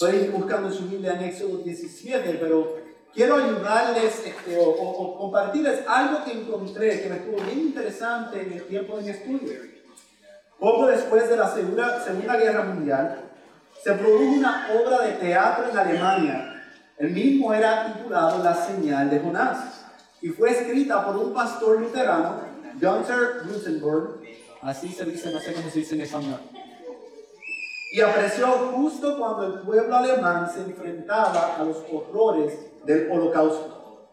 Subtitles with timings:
[0.00, 2.76] Ir buscando su Biblia en Éxodo 17, pero
[3.12, 8.62] quiero ayudarles este, o, compartirles algo que encontré que me estuvo bien interesante en el
[8.68, 9.58] tiempo de mi estudio.
[10.56, 13.22] Poco después de la Segunda, Segunda Guerra Mundial,
[13.82, 16.62] se produjo una obra de teatro en Alemania.
[16.96, 19.84] El mismo era titulado La señal de Jonás
[20.22, 22.40] y fue escrita por un pastor luterano,
[22.74, 24.20] Gunther Gutenberg,
[24.62, 26.38] así se dice, no sé cómo se dice en español
[27.90, 34.10] y apareció justo cuando el pueblo alemán se enfrentaba a los horrores del holocausto.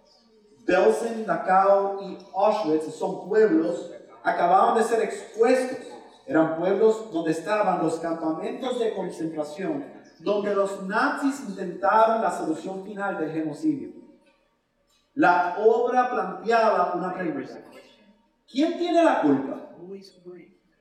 [0.65, 3.91] Belsen, Dachau y Auschwitz son pueblos
[4.25, 5.79] acababan de ser expuestos.
[6.25, 9.85] Eran pueblos donde estaban los campamentos de concentración,
[10.19, 13.91] donde los nazis intentaron la solución final del genocidio.
[15.13, 17.61] La obra planteaba una pregunta.
[18.51, 19.69] ¿Quién tiene la culpa?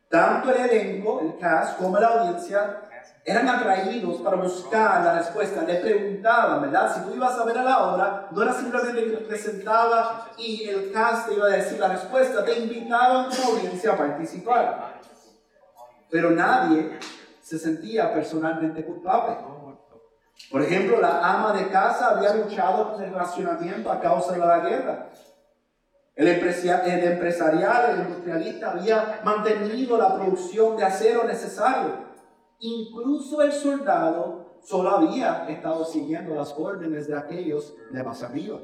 [0.09, 2.84] Tanto el elenco, el cast, como la audiencia
[3.25, 5.63] eran atraídos para buscar la respuesta.
[5.63, 6.95] Le preguntaban, ¿verdad?
[6.95, 10.69] Si tú ibas a ver a la obra, no era simplemente que te presentaba y
[10.69, 15.01] el cast te iba a decir la respuesta, te invitaban como audiencia a participar.
[16.11, 16.99] Pero nadie
[17.41, 19.37] se sentía personalmente culpable.
[20.51, 24.59] Por ejemplo, la ama de casa había luchado por el racionamiento a causa de la
[24.61, 25.07] guerra.
[26.15, 32.14] El, empresarial, el industrialista había mantenido la producción de acero necesario
[32.61, 38.61] Incluso el soldado solo había estado siguiendo las órdenes de aquellos de más arriba.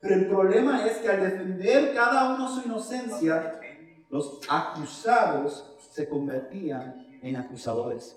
[0.00, 3.60] Pero el problema es que al defender cada uno su inocencia,
[4.10, 8.16] los acusados se convertían en acusadores,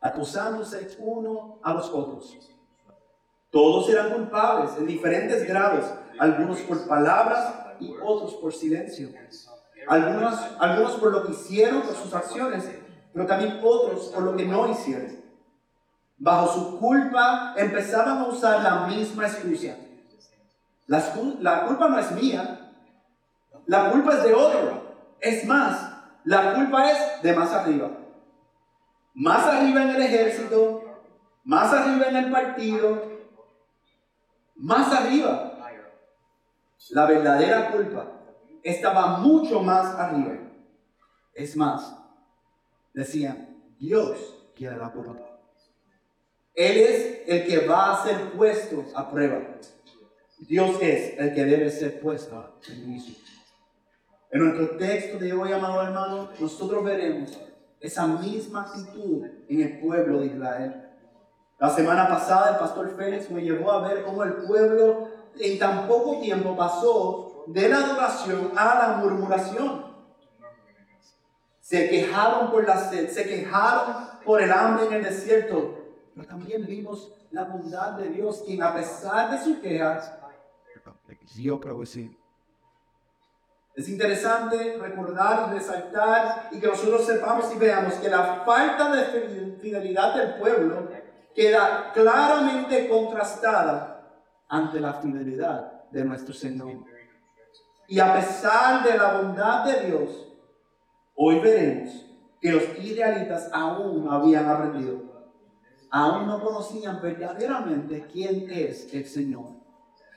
[0.00, 2.36] acusándose uno a los otros.
[3.50, 5.86] Todos eran culpables en diferentes grados,
[6.18, 9.10] algunos por palabras y otros por silencio.
[9.86, 12.68] Algunos, algunos por lo que hicieron, por sus acciones,
[13.14, 15.22] pero también otros por lo que no hicieron.
[16.18, 19.76] Bajo su culpa empezaban a usar la misma excusa.
[20.86, 22.72] La, culpa no es mía,
[23.66, 24.96] la culpa es de otro.
[25.20, 25.94] Es más,
[26.24, 27.90] la culpa es de más arriba.
[29.14, 30.82] Más arriba en el ejército,
[31.44, 33.00] más arriba en el partido,
[34.56, 35.52] más arriba.
[36.90, 38.06] La verdadera culpa
[38.62, 40.32] estaba mucho más arriba.
[41.32, 42.03] Es más,
[42.94, 45.18] decían, Dios quiere la prueba.
[46.54, 49.42] Él es el que va a ser puesto a prueba.
[50.38, 53.14] Dios es el que debe ser puesto en juicio.
[54.30, 57.38] En nuestro texto de hoy, amado hermano, nosotros veremos
[57.80, 60.84] esa misma actitud en el pueblo de Israel.
[61.58, 65.86] La semana pasada el pastor Félix me llevó a ver cómo el pueblo en tan
[65.86, 69.83] poco tiempo pasó de la adoración a la murmuración.
[71.64, 75.78] Se quejaron por la sed, se quejaron por el hambre en el desierto.
[76.14, 80.12] Pero también vimos la bondad de Dios, quien a pesar de sus quejas,
[81.34, 82.14] dio sí.
[83.74, 89.56] Es interesante recordar y resaltar y que nosotros sepamos y veamos que la falta de
[89.58, 90.86] fidelidad del pueblo
[91.34, 94.20] queda claramente contrastada
[94.50, 96.84] ante la fidelidad de nuestro Señor.
[97.88, 100.33] Y a pesar de la bondad de Dios,
[101.16, 102.06] Hoy veremos
[102.40, 105.02] que los israelitas aún no habían aprendido,
[105.90, 109.46] aún no conocían verdaderamente quién es el Señor.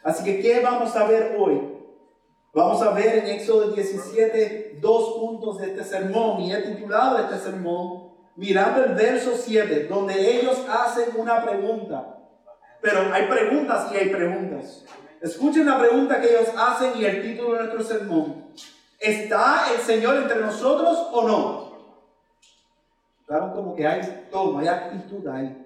[0.04, 1.78] Así que, ¿qué vamos a ver hoy?
[2.54, 7.38] Vamos a ver en Éxodo 17 dos puntos de este sermón y he titulado este
[7.38, 12.18] sermón mirando el verso 7, donde ellos hacen una pregunta.
[12.82, 14.86] Pero hay preguntas y hay preguntas.
[15.22, 18.47] Escuchen la pregunta que ellos hacen y el título de nuestro sermón.
[19.00, 21.68] ¿Está el Señor entre nosotros o no?
[23.28, 25.66] Claro, como que hay todo, hay actitud ahí.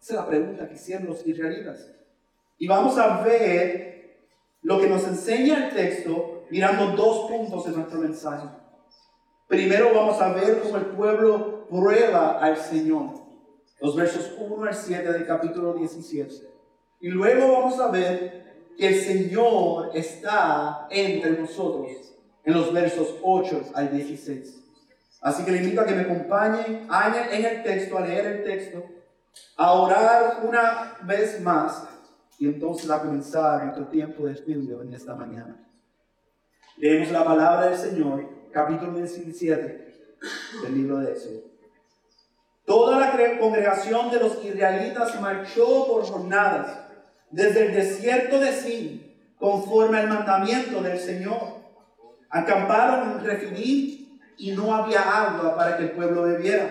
[0.00, 1.90] Esa es la pregunta que hicieron los israelitas.
[2.58, 4.18] Y vamos a ver
[4.62, 8.48] lo que nos enseña el texto mirando dos puntos de nuestro mensaje.
[9.48, 13.24] Primero vamos a ver cómo el pueblo prueba al Señor.
[13.80, 16.34] Los versos 1 al 7 del capítulo 17.
[17.00, 22.15] Y luego vamos a ver que el Señor está entre nosotros
[22.46, 24.62] en los versos 8 al 16.
[25.20, 26.88] Así que le invito a que me acompañen
[27.32, 28.84] en el texto, a leer el texto,
[29.56, 31.88] a orar una vez más
[32.38, 35.56] y entonces a comenzar nuestro tiempo de estudio en esta mañana.
[36.76, 39.94] Leemos la palabra del Señor, capítulo 17
[40.62, 41.40] del libro de Éxodo.
[42.64, 46.78] Toda la congregación de los israelitas marchó por jornadas
[47.30, 51.55] desde el desierto de Sin, conforme al mandamiento del Señor
[52.36, 56.70] Acamparon en Refidim y no había agua para que el pueblo bebiera.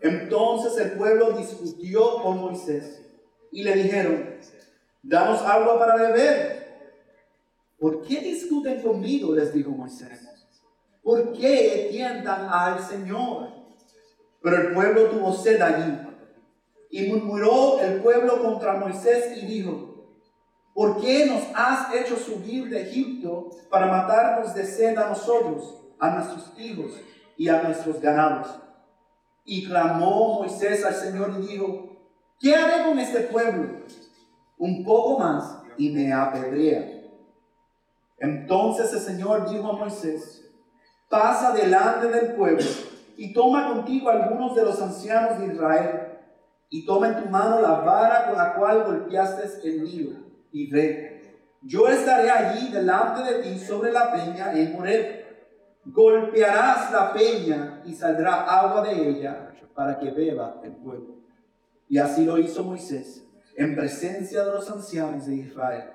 [0.00, 3.02] Entonces el pueblo discutió con Moisés
[3.50, 4.36] y le dijeron,
[5.02, 6.92] danos agua para beber.
[7.76, 9.34] ¿Por qué discuten conmigo?
[9.34, 10.28] les dijo Moisés.
[11.02, 13.48] ¿Por qué tientan al Señor?
[14.40, 15.98] Pero el pueblo tuvo sed allí.
[16.90, 19.97] Y murmuró el pueblo contra Moisés y dijo,
[20.78, 26.10] ¿por qué nos has hecho subir de Egipto para matarnos de sed a nosotros, a
[26.10, 26.92] nuestros hijos
[27.36, 28.60] y a nuestros ganados?
[29.44, 31.96] Y clamó Moisés al Señor y dijo,
[32.38, 33.80] ¿qué haré con este pueblo?
[34.56, 37.02] Un poco más y me apedrea.
[38.18, 40.48] Entonces el Señor dijo a Moisés,
[41.08, 42.64] pasa delante del pueblo
[43.16, 46.18] y toma contigo algunos de los ancianos de Israel
[46.70, 51.18] y toma en tu mano la vara con la cual golpeaste el Nilo y ve,
[51.62, 55.24] yo estaré allí delante de ti sobre la peña en Moreb.
[55.84, 61.16] Golpearás la peña y saldrá agua de ella para que beba el pueblo.
[61.88, 63.24] Y así lo hizo Moisés
[63.56, 65.90] en presencia de los ancianos de Israel.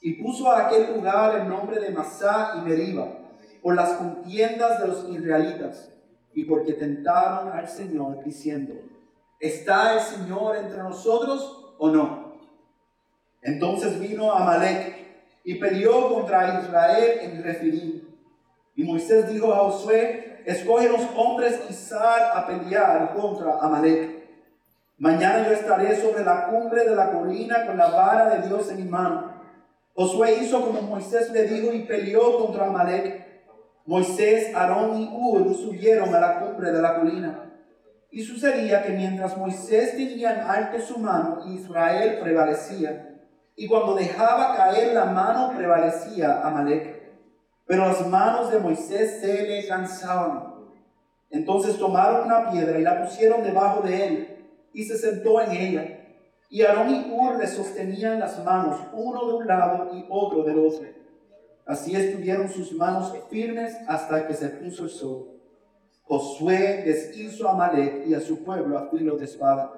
[0.00, 3.18] Y puso a aquel lugar el nombre de Masá y Meriba
[3.62, 5.90] por las contiendas de los israelitas
[6.32, 8.74] y porque tentaron al Señor diciendo,
[9.38, 12.19] ¿está el Señor entre nosotros o no?
[13.42, 14.96] Entonces vino Amalek
[15.44, 18.02] y peleó contra Israel en Refidim.
[18.76, 24.20] Y Moisés dijo a Josué, escoge los hombres y sal a pelear contra Amalek.
[24.98, 28.84] Mañana yo estaré sobre la cumbre de la colina con la vara de Dios en
[28.84, 29.32] mi mano.
[29.94, 33.28] Josué hizo como Moisés le dijo y peleó contra Amalek.
[33.86, 37.50] Moisés, Aarón y Ur subieron a la cumbre de la colina.
[38.10, 43.09] Y sucedía que mientras Moisés tenía en alto su mano, Israel prevalecía.
[43.60, 46.98] Y cuando dejaba caer la mano, prevalecía Amalek.
[47.66, 50.54] Pero las manos de Moisés se le cansaban.
[51.28, 55.98] Entonces tomaron una piedra y la pusieron debajo de él, y se sentó en ella.
[56.48, 60.58] Y Aarón y Ur le sostenían las manos, uno de un lado y otro del
[60.58, 60.86] otro.
[61.66, 65.38] Así estuvieron sus manos firmes hasta que se puso el sol.
[66.04, 69.70] Josué deshizo a y a su pueblo a filo de espada.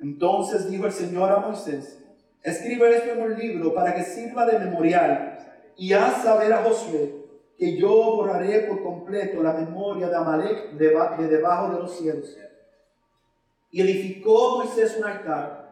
[0.00, 2.01] Entonces dijo el Señor a Moisés,
[2.42, 5.38] escribe esto en un libro para que sirva de memorial
[5.76, 7.22] y haz saber a Josué
[7.56, 12.36] que yo borraré por completo la memoria de Amalek de, de debajo de los cielos.
[13.70, 15.62] Y edificó Moisés un altar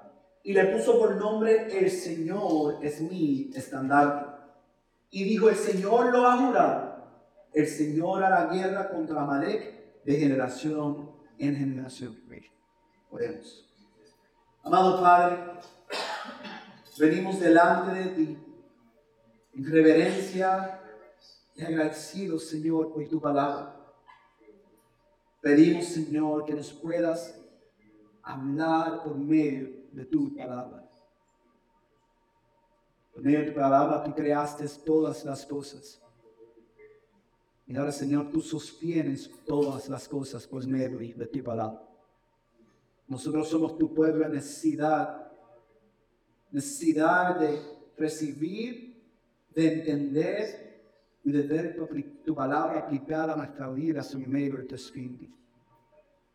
[0.43, 4.31] y le puso por nombre El Señor es mi estandarte.
[5.11, 7.05] Y dijo, el Señor lo ha jurado,
[7.53, 12.17] el Señor hará guerra contra Amalek de generación en generación.
[13.11, 13.67] Oremos.
[14.63, 15.37] Amado Padre,
[17.01, 18.39] venimos delante de ti
[19.55, 20.81] en reverencia
[21.55, 23.77] y agradecidos, Señor, por tu palabra.
[25.41, 27.41] Pedimos, Señor, que nos puedas
[28.23, 30.89] hablar por medio de tu palabra.
[33.13, 36.01] Por medio de tu palabra tú creaste todas las cosas.
[37.67, 41.83] Y ahora, Señor, tú sostienes todas las cosas por medio de tu palabra.
[43.07, 45.30] Nosotros somos tu pueblo en necesidad,
[46.51, 47.61] necesidad de
[47.97, 49.03] recibir,
[49.55, 50.83] de entender
[51.25, 51.77] y de ver
[52.25, 55.27] tu, palabra aplicada a nuestra vida tu Espíritu.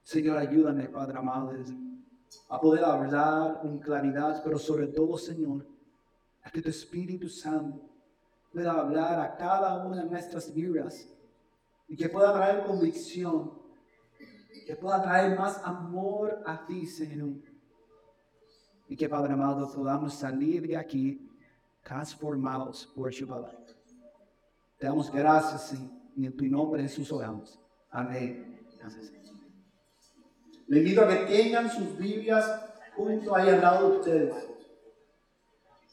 [0.04, 1.52] Señor, ayúdame, Padre amado,
[2.50, 5.66] a poder hablar con claridad, pero sobre todo, Señor,
[6.44, 7.82] a que tu Espíritu Santo
[8.52, 11.10] pueda hablar a cada una de nuestras vidas
[11.88, 13.52] y que pueda traer convicción,
[14.66, 17.55] que pueda traer más amor a ti, Señor.
[18.88, 21.30] Y que, Padre amado, podamos salir de aquí
[21.84, 23.58] transformados por tu palabra.
[24.78, 27.60] Te damos gracias, Señor, y en tu nombre Jesús oramos.
[27.90, 28.60] Amén.
[30.68, 32.66] Le invito a que tengan sus Biblias
[32.96, 34.50] junto ahí al lado de ustedes.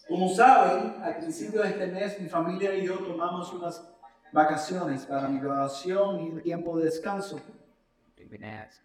[0.08, 3.88] Como saben, al principio de este mes mi familia y yo tomamos unas
[4.32, 7.40] vacaciones para mi graduación y el tiempo de descanso.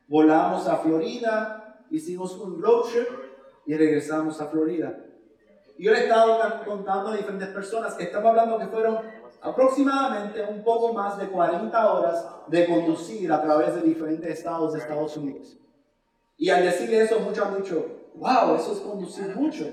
[0.07, 3.07] Volamos a Florida, hicimos un road trip
[3.67, 4.97] y regresamos a Florida.
[5.77, 8.99] Yo le he estado contando a diferentes personas que estamos hablando que fueron
[9.41, 14.79] aproximadamente un poco más de 40 horas de conducir a través de diferentes estados de
[14.79, 15.57] Estados Unidos.
[16.37, 19.65] Y al decirle eso, muchos han dicho, wow, eso es conducir mucho.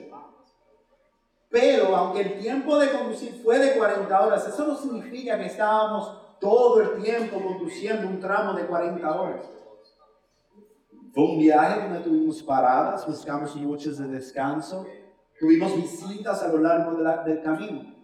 [1.48, 6.38] Pero aunque el tiempo de conducir fue de 40 horas, eso no significa que estábamos
[6.40, 9.48] todo el tiempo conduciendo un tramo de 40 horas.
[11.14, 14.84] Fue un viaje donde tuvimos paradas, buscamos noches de descanso,
[15.38, 17.94] tuvimos visitas a lo largo del camino.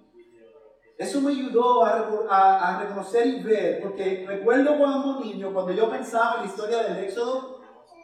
[0.96, 6.36] Eso me ayudó a, a, reconocer y ver, porque recuerdo cuando niño, cuando yo pensaba
[6.36, 7.58] en la historia del Éxodo,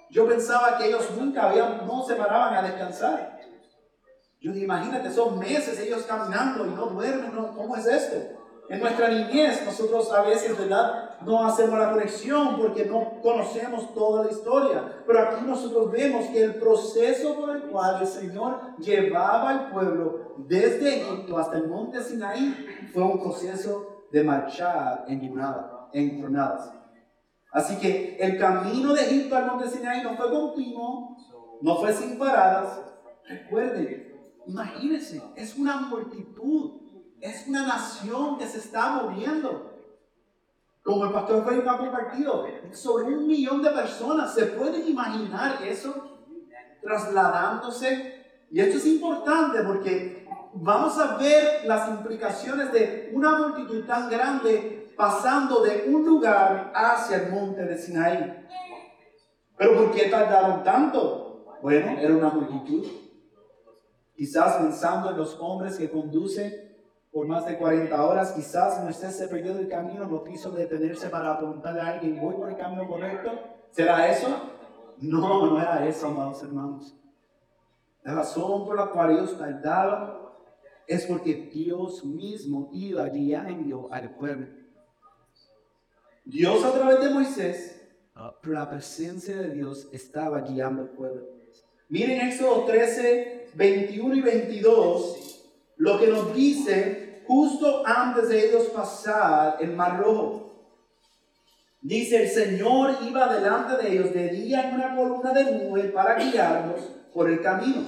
[0.09, 3.39] Yo pensaba que ellos nunca habían, no se paraban a descansar.
[4.41, 7.55] Yo dije, imagínate, son meses ellos caminando y no duermen, ¿no?
[7.55, 8.17] ¿cómo es esto?
[8.69, 11.11] En nuestra niñez nosotros a veces, ¿verdad?
[11.25, 15.03] No hacemos la conexión porque no conocemos toda la historia.
[15.07, 20.35] Pero aquí nosotros vemos que el proceso por el cual el Señor llevaba al pueblo
[20.39, 26.73] desde Egipto hasta el monte Sinaí fue un proceso de marchar en jornadas.
[27.53, 31.17] Así que el camino de Egipto al monte Sinaí no fue continuo,
[31.63, 32.81] no fue sin paradas.
[33.29, 34.13] Recuerden,
[34.47, 36.86] imagínense, es una multitud
[37.27, 39.73] es una nación que se está moviendo.
[40.83, 44.33] Como el pastor Felipe ha compartido, sobre un millón de personas.
[44.33, 46.19] ¿Se pueden imaginar eso
[46.81, 48.45] trasladándose?
[48.51, 54.93] Y esto es importante porque vamos a ver las implicaciones de una multitud tan grande
[54.97, 58.47] pasando de un lugar hacia el monte de Sinaí.
[59.59, 61.57] Pero ¿por qué tardaron tanto?
[61.61, 62.87] Bueno, era una multitud.
[64.15, 66.66] Quizás pensando en los hombres que conducen
[67.17, 68.33] por más de 40 horas.
[68.33, 72.51] Quizás Moisés se perdió del camino, no quiso detenerse para preguntarle a alguien, ¿voy por
[72.51, 73.31] el camino correcto?
[73.71, 74.29] ¿Será eso?
[74.99, 76.95] No, no era eso, amados hermanos.
[78.03, 80.13] La razón por la cual ellos tardaban
[80.87, 84.49] es porque Dios mismo iba guiando al pueblo.
[86.23, 87.81] Dios a través de Moisés,
[88.43, 91.23] pero la presencia de Dios estaba guiando al pueblo.
[91.89, 95.45] Miren Éxodo 13, 21 y 22,
[95.79, 100.47] lo que nos dice justo antes de ellos pasar el mar rojo.
[101.83, 106.17] Dice, el Señor iba delante de ellos de día en una columna de nube para
[106.17, 106.81] guiarlos
[107.15, 107.83] por el camino,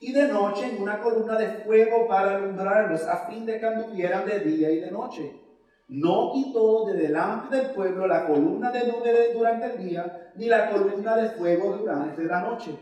[0.00, 4.26] y de noche en una columna de fuego para alumbrarlos, a fin de que anduvieran
[4.26, 5.40] de día y de noche.
[5.88, 10.70] No quitó de delante del pueblo la columna de nube durante el día, ni la
[10.70, 12.76] columna de fuego durante la noche.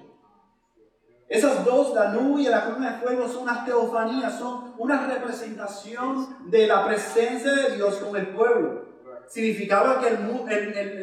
[1.29, 6.51] Esas dos, la nube y la columna de fuego, son unas teofanías, son una representación
[6.51, 8.87] de la presencia de Dios con el pueblo.
[9.27, 10.11] ¿Significaba que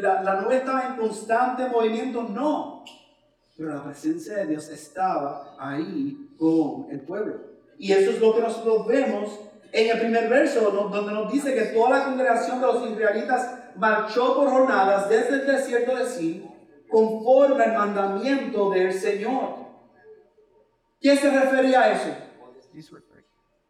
[0.02, 2.24] la, nube estaba en constante movimiento?
[2.24, 2.86] No.
[3.58, 7.42] Pero la presencia de Dios estaba ahí con el pueblo.
[7.78, 9.40] Y eso es lo que nosotros vemos
[9.74, 14.36] en el primer verso, donde nos dice que toda la congregación de los israelitas marchó
[14.36, 16.50] por jornadas desde el desierto de Sin,
[16.90, 19.63] conforme al mandamiento del Señor.
[21.04, 22.16] ¿Quién se refería a eso?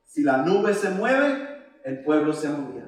[0.05, 1.47] Si la nube se mueve,
[1.83, 2.85] el pueblo se movía.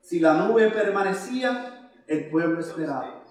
[0.00, 3.22] Si la nube permanecía, el pueblo esperaba.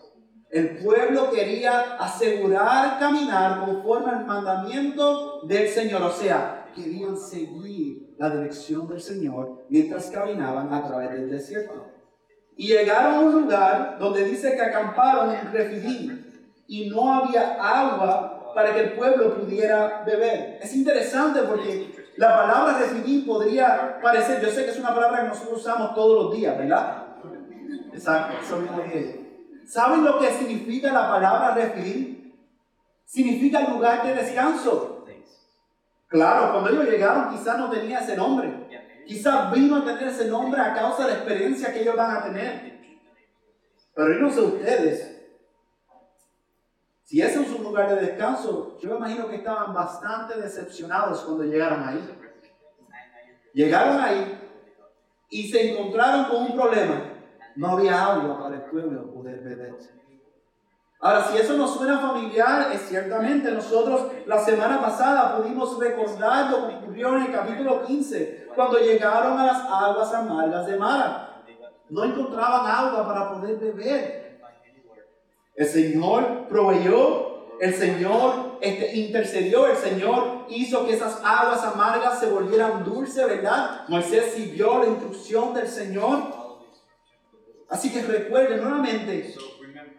[0.51, 6.03] El pueblo quería asegurar caminar conforme al mandamiento del Señor.
[6.03, 11.87] O sea, querían seguir la dirección del Señor mientras caminaban a través del desierto.
[12.55, 16.23] Y llegaron a un lugar donde dice que acamparon en Refidim
[16.67, 20.59] y no había agua para que el pueblo pudiera beber.
[20.61, 25.27] Es interesante porque la palabra definir podría parecer, yo sé que es una palabra que
[25.27, 27.05] nosotros usamos todos los días, ¿verdad?
[27.93, 28.35] Exacto,
[29.67, 32.33] ¿Saben lo que significa la palabra definir?
[33.03, 35.05] Significa lugar de descanso.
[36.07, 38.69] Claro, cuando ellos llegaron quizás no tenía ese nombre.
[39.05, 42.23] Quizás vino a tener ese nombre a causa de la experiencia que ellos van a
[42.23, 42.79] tener.
[43.93, 45.15] Pero yo no sé ustedes,
[47.05, 51.83] si ese es lugar de descanso, yo me imagino que estaban bastante decepcionados cuando llegaron
[51.85, 52.19] ahí.
[53.53, 54.39] Llegaron ahí
[55.29, 57.11] y se encontraron con un problema.
[57.55, 59.75] No había agua para el pueblo poder beber.
[61.01, 66.67] Ahora, si eso nos suena familiar, es ciertamente nosotros la semana pasada pudimos recordar lo
[66.67, 71.43] que ocurrió en el capítulo 15, cuando llegaron a las aguas amargas de Mara.
[71.89, 74.39] No encontraban agua para poder beber.
[75.53, 82.27] El Señor proveyó, el Señor este, intercedió, el Señor hizo que esas aguas amargas se
[82.27, 83.87] volvieran dulces, ¿verdad?
[83.87, 86.45] Moisés siguió la instrucción del Señor.
[87.69, 89.33] Así que recuerden nuevamente,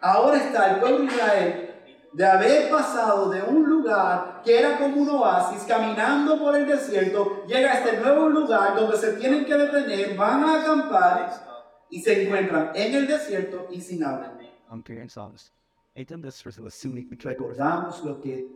[0.01, 1.67] ahora está el pueblo de Israel
[2.13, 7.43] de haber pasado de un lugar que era como un oasis, caminando por el desierto,
[7.45, 11.31] llega a este nuevo lugar donde se tienen que detener, van a acampar
[11.89, 14.33] y se encuentran en el desierto y sin agua.
[17.23, 18.47] Recordamos lo que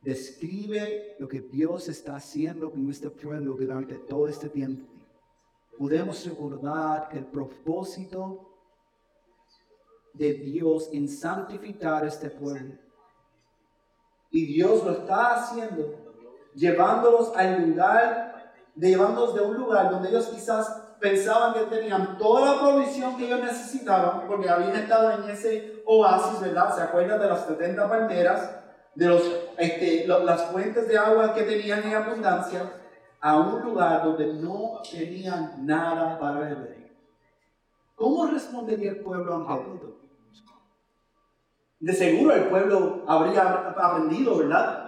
[0.00, 4.86] describe lo que Dios está haciendo con este pueblo durante todo este tiempo.
[5.78, 8.52] Podemos recordar el propósito
[10.14, 12.74] de Dios en santificar este pueblo.
[14.30, 16.14] Y Dios lo está haciendo,
[16.54, 18.26] llevándolos al lugar
[18.76, 23.40] llevarlos de un lugar donde ellos quizás pensaban que tenían toda la provisión que ellos
[23.40, 26.74] necesitaban, porque habían estado en ese oasis, ¿verdad?
[26.74, 28.50] ¿Se acuerdan de las 70 palmeras?
[28.94, 29.22] De los,
[29.58, 32.72] este, las fuentes de agua que tenían en abundancia,
[33.20, 36.76] a un lugar donde no tenían nada para beber.
[37.94, 39.96] ¿Cómo respondería el pueblo esto?
[41.80, 43.42] De seguro el pueblo habría
[43.76, 44.86] aprendido, ¿verdad?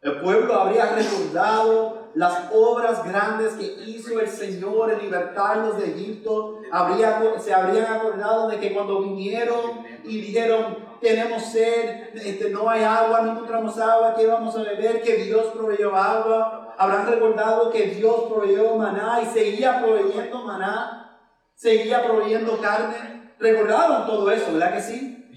[0.00, 6.62] El pueblo habría recordado las obras grandes que hizo el Señor en libertarlos de Egipto.
[6.72, 12.82] Habría, se habrían acordado de que cuando vinieron y dijeron, tenemos sed, este, no hay
[12.84, 15.02] agua, no encontramos agua, ¿qué vamos a beber?
[15.02, 16.74] Que Dios proveyó agua.
[16.78, 21.20] Habrán recordado que Dios proveyó maná y seguía proveyendo maná,
[21.54, 23.34] seguía proveyendo carne.
[23.38, 25.28] Recordaron todo eso, ¿verdad que sí?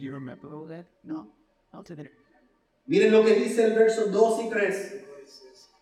[1.04, 1.30] No.
[2.86, 5.09] Miren lo que dice el verso 2 y 3.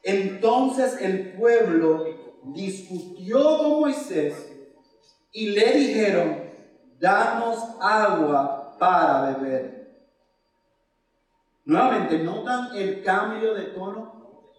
[0.08, 2.06] Entonces el pueblo
[2.44, 4.50] discutió con Moisés
[5.34, 6.50] y le dijeron,
[6.98, 9.98] danos agua para beber.
[11.66, 14.54] Nuevamente, ¿notan el cambio de tono?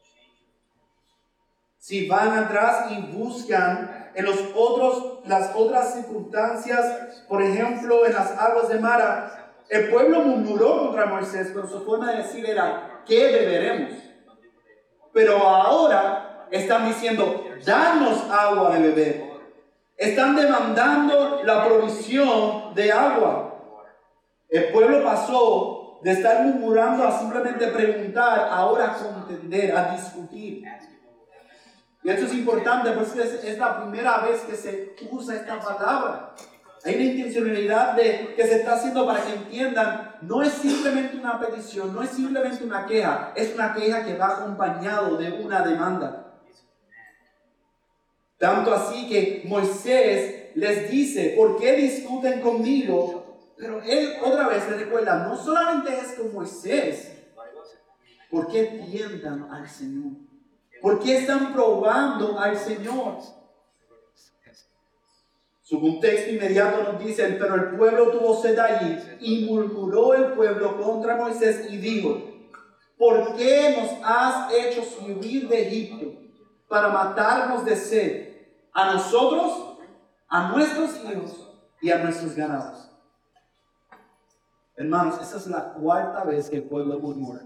[1.78, 8.32] Si van atrás y buscan en los otros, las otras circunstancias, por ejemplo, en las
[8.32, 13.32] aguas de Mara, el pueblo murmuró contra Moisés, pero su forma de decir era, ¿qué
[13.32, 14.07] beberemos?
[15.18, 19.32] Pero ahora están diciendo, danos agua de beber.
[19.96, 23.52] Están demandando la provisión de agua.
[24.48, 30.62] El pueblo pasó de estar murmurando a simplemente preguntar, ahora a contender, a discutir.
[32.04, 36.32] Y esto es importante, porque es la primera vez que se usa esta palabra.
[36.88, 41.38] Hay una intencionalidad de, que se está haciendo para que entiendan, no es simplemente una
[41.38, 46.40] petición, no es simplemente una queja, es una queja que va acompañado de una demanda.
[48.38, 53.38] Tanto así que Moisés les dice, ¿por qué discuten conmigo?
[53.58, 57.18] Pero él otra vez le recuerda, no solamente es con Moisés,
[58.30, 60.12] ¿por qué tientan al Señor?
[60.80, 63.18] ¿Por qué están probando al Señor?
[65.68, 70.80] Su contexto inmediato nos dice, pero el pueblo tuvo sed allí y murmuró el pueblo
[70.82, 72.22] contra Moisés y dijo,
[72.96, 76.22] ¿por qué nos has hecho subir de Egipto
[76.68, 79.78] para matarnos de sed a nosotros,
[80.28, 81.50] a nuestros hijos
[81.82, 82.90] y a nuestros ganados?
[84.74, 87.42] Hermanos, esa es la cuarta vez que el pueblo murmura.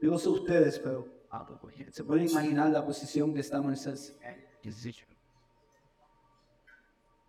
[0.00, 4.18] Digo a ustedes, pero ah, pues, se pueden imaginar la posición que está Moisés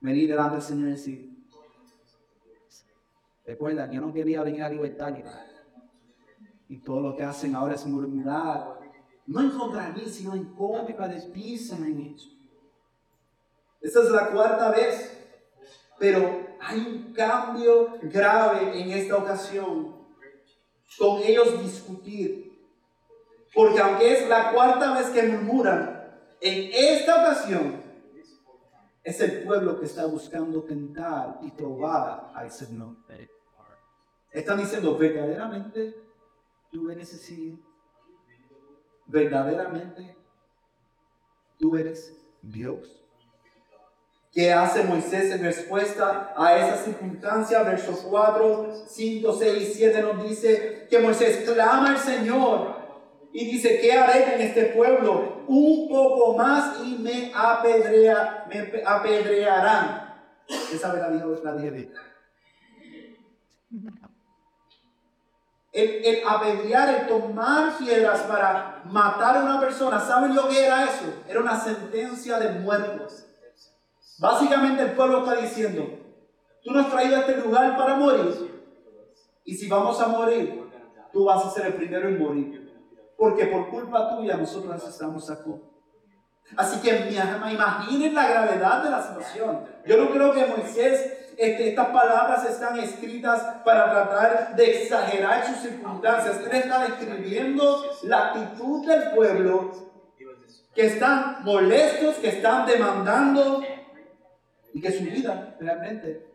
[0.01, 1.31] venir delante del Señor y decir,
[3.45, 5.13] recuerda, yo no quería venir a libertad
[6.67, 8.79] y todo lo que hacen ahora es murmurar,
[9.27, 12.29] no en contra mí, sino en contra de en eso.
[13.81, 15.17] Esta es la cuarta vez,
[15.97, 19.95] pero hay un cambio grave en esta ocasión
[20.97, 22.51] con ellos discutir.
[23.53, 27.80] Porque aunque es la cuarta vez que murmuran, en esta ocasión
[29.03, 32.95] es el pueblo que está buscando tentar y probar al Señor.
[34.31, 35.95] Están diciendo, verdaderamente
[36.71, 37.59] tú eres así.
[39.07, 40.15] Verdaderamente
[41.57, 43.01] tú eres Dios.
[44.31, 47.63] ¿Qué hace Moisés en respuesta a esa circunstancia?
[47.63, 52.80] Versos 4, 5, 6 y 7 nos dice que Moisés clama al Señor
[53.33, 55.43] y dice, ¿qué haré en este pueblo?
[55.47, 60.15] Un poco más y me, apedrea, me apedrearán.
[60.47, 61.91] Esa vez la dijo la dije.
[65.71, 70.83] El, el apedrear, el tomar piedras para matar a una persona, ¿saben lo que era
[70.83, 71.23] eso?
[71.29, 73.25] Era una sentencia de muertos.
[74.19, 75.87] Básicamente el pueblo está diciendo,
[76.61, 78.61] tú nos has traído a este lugar para morir.
[79.45, 80.69] Y si vamos a morir,
[81.13, 82.60] tú vas a ser el primero en morir
[83.21, 85.53] porque por culpa tuya nosotros estamos aquí.
[86.57, 87.07] Así que
[87.51, 89.63] imaginen la gravedad de la situación.
[89.85, 95.57] Yo no creo que Moisés, este, estas palabras están escritas para tratar de exagerar sus
[95.57, 96.39] circunstancias.
[96.49, 99.69] Él está describiendo la actitud del pueblo
[100.73, 103.61] que están molestos, que están demandando
[104.73, 106.25] y que su vida realmente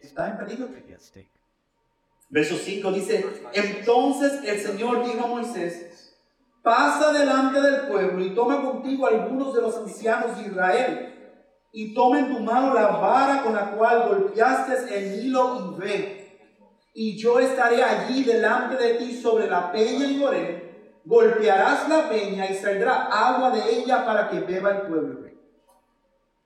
[0.00, 0.68] está en peligro.
[2.28, 6.14] Verso 5 dice, entonces el Señor dijo a Moisés,
[6.62, 11.38] pasa delante del pueblo y toma contigo algunos de los ancianos de Israel
[11.72, 16.38] y toma en tu mano la vara con la cual golpeaste el Nilo y ve.
[16.94, 20.66] Y yo estaré allí delante de ti sobre la peña y oré
[21.06, 25.35] golpearás la peña y saldrá agua de ella para que beba el pueblo.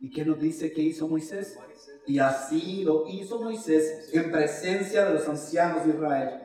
[0.00, 1.58] ¿Y qué nos dice que hizo Moisés?
[2.06, 6.42] Y así lo hizo Moisés en presencia de los ancianos de Israel.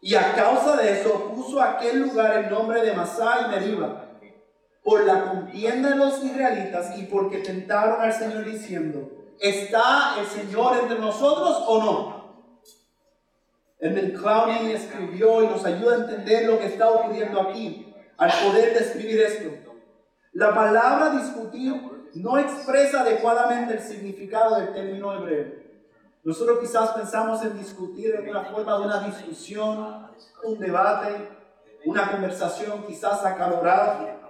[0.00, 4.18] Y a causa de eso puso aquel lugar el nombre de Masá y Meriba,
[4.82, 9.10] por la contienda de los israelitas y porque tentaron al Señor diciendo,
[9.40, 12.24] ¿está el Señor entre nosotros o no?
[13.78, 18.76] El Clowney escribió y nos ayuda a entender lo que está ocurriendo aquí, al poder
[18.76, 19.50] describir esto.
[20.32, 25.64] La palabra discutir no expresa adecuadamente el significado del término hebreo.
[26.22, 30.08] Nosotros quizás pensamos en discutir en una forma de una discusión,
[30.42, 31.28] un debate,
[31.84, 34.20] una conversación quizás acalorada.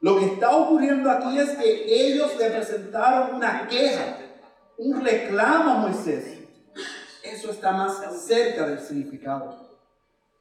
[0.00, 4.16] Lo que está ocurriendo aquí es que ellos le presentaron una queja,
[4.78, 6.38] un reclamo a Moisés.
[7.22, 9.68] Eso está más cerca del significado.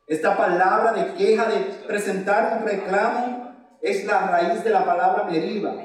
[0.08, 5.76] Esta palabra de queja, de presentar un reclamo, es la raíz de la palabra meriba,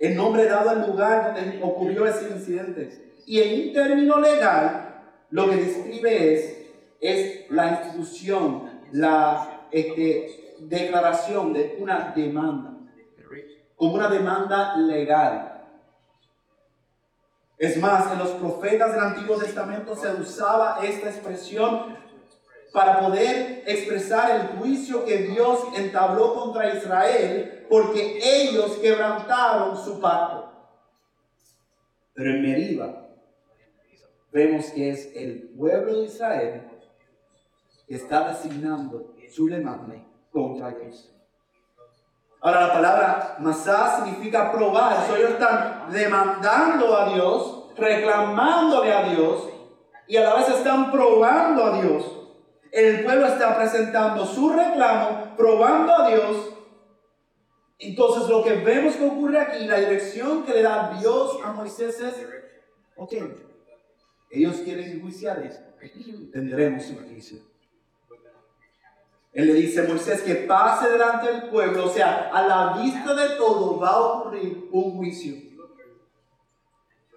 [0.00, 3.12] el nombre dado al lugar donde ocurrió ese incidente.
[3.26, 6.66] Y en un término legal, lo que describe es,
[7.00, 12.78] es la institución, la este, declaración de una demanda,
[13.76, 15.66] como una demanda legal.
[17.58, 21.94] Es más, en los profetas del Antiguo Testamento se usaba esta expresión
[22.72, 30.52] para poder expresar el juicio que Dios entabló contra Israel porque ellos quebrantaron su pacto.
[32.14, 33.06] Pero en Meriba
[34.32, 36.62] vemos que es el pueblo de Israel
[37.86, 39.96] que está designando su demanda
[40.32, 41.12] contra Dios.
[42.40, 45.04] Ahora la palabra masá significa probar.
[45.16, 49.48] ellos están demandando a Dios, reclamándole a Dios
[50.06, 52.19] y a la vez están probando a Dios.
[52.72, 56.50] El pueblo está presentando su reclamo, probando a Dios.
[57.78, 61.98] Entonces lo que vemos que ocurre aquí, la dirección que le da Dios a Moisés
[62.00, 62.14] es,
[62.96, 63.14] ok,
[64.30, 65.42] ellos quieren enjuiciar
[66.32, 67.38] tendremos su juicio.
[69.32, 73.14] Él le dice a Moisés que pase delante del pueblo, o sea, a la vista
[73.14, 75.49] de todo va a ocurrir un juicio.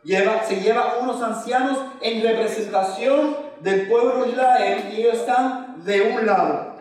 [0.04, 6.02] Lleva, se lleva unos ancianos en representación del pueblo de Israel y ellos están de
[6.02, 6.74] un lado.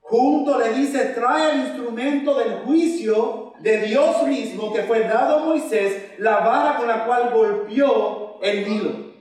[0.00, 5.44] Junto le dice, trae el instrumento del juicio de Dios mismo que fue dado a
[5.44, 9.12] Moisés, la vara con la cual golpeó el Nilo.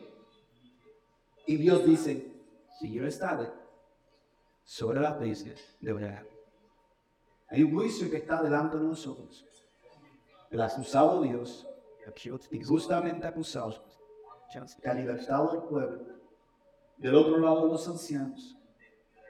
[1.45, 2.27] Y Dios dice,
[2.79, 3.49] si yo estaré
[4.63, 6.23] sobre las bestias de verdad.
[7.49, 9.45] Hay un juicio que está delante de nosotros.
[10.49, 11.67] El acusado Dios,
[12.63, 13.83] justamente acusado,
[14.51, 15.99] que ha libertado al pueblo.
[16.97, 18.57] Del otro lado los ancianos,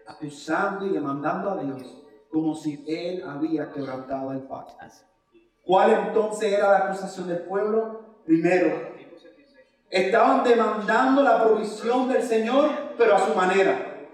[0.08, 4.76] acusando y demandando a Dios como si él había quebrantado el pacto.
[5.64, 8.22] ¿Cuál entonces era la acusación del pueblo?
[8.26, 8.94] Primero,
[9.90, 14.08] estaban demandando la provisión del Señor, pero a su manera.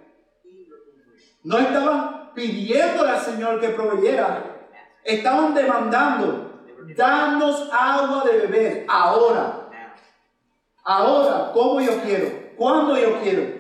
[1.43, 4.69] No estaban pidiéndole al Señor que proveyera.
[5.03, 6.46] Estaban demandando,
[6.95, 9.69] danos agua de beber ahora.
[10.83, 13.57] Ahora, como yo quiero, cuando yo quiero.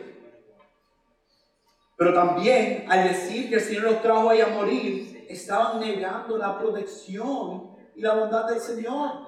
[1.97, 6.57] Pero también al decir que el Señor los trajo ahí a morir, estaban negando la
[6.57, 9.27] protección y la bondad del Señor.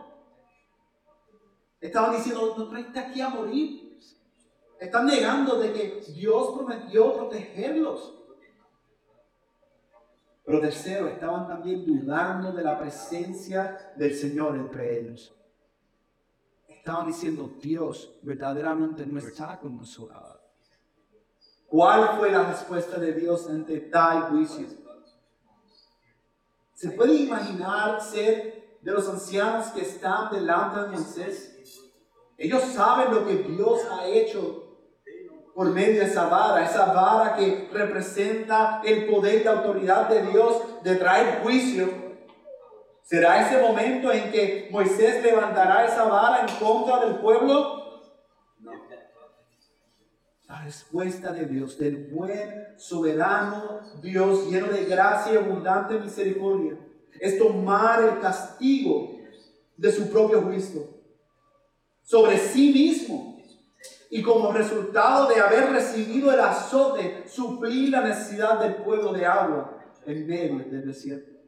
[1.82, 3.98] Estaban diciendo, no traiste aquí a morir.
[4.80, 8.19] Están negando de que Dios prometió protegerlos.
[10.50, 15.32] Pero tercero, estaban también dudando de la presencia del Señor entre ellos.
[16.68, 20.40] Estaban diciendo, Dios verdaderamente no está con nosotros.
[21.68, 24.66] ¿Cuál fue la respuesta de Dios ante tal juicio?
[26.74, 31.80] ¿Se puede imaginar ser de los ancianos que están delante de Moisés?
[32.38, 34.69] Ellos saben lo que Dios ha hecho
[35.60, 40.22] por medio de esa vara, esa vara que representa el poder y la autoridad de
[40.22, 41.90] Dios de traer juicio.
[43.04, 48.14] ¿Será ese momento en que Moisés levantará esa vara en contra del pueblo?
[48.62, 48.72] No.
[50.48, 56.78] La respuesta de Dios, del buen, soberano Dios, lleno de gracia y abundante misericordia,
[57.20, 59.12] es tomar el castigo
[59.76, 60.88] de su propio juicio
[62.02, 63.39] sobre sí mismo
[64.10, 69.78] y como resultado de haber recibido el azote, suplir la necesidad del pueblo de agua
[70.06, 71.40] en medio del desierto.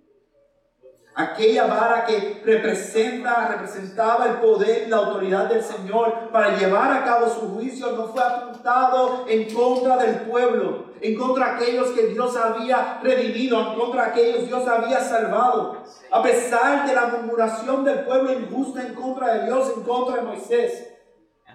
[1.13, 7.03] Aquella vara que representa, representaba el poder y la autoridad del Señor para llevar a
[7.03, 10.91] cabo su juicio no fue apuntado en contra del pueblo.
[11.01, 15.83] en contra de aquellos que Dios había redimido, en contra de aquellos Dios había salvado.
[16.11, 20.21] A pesar de la murmuración del pueblo injusto en contra de Dios, en contra de
[20.21, 20.90] Moisés,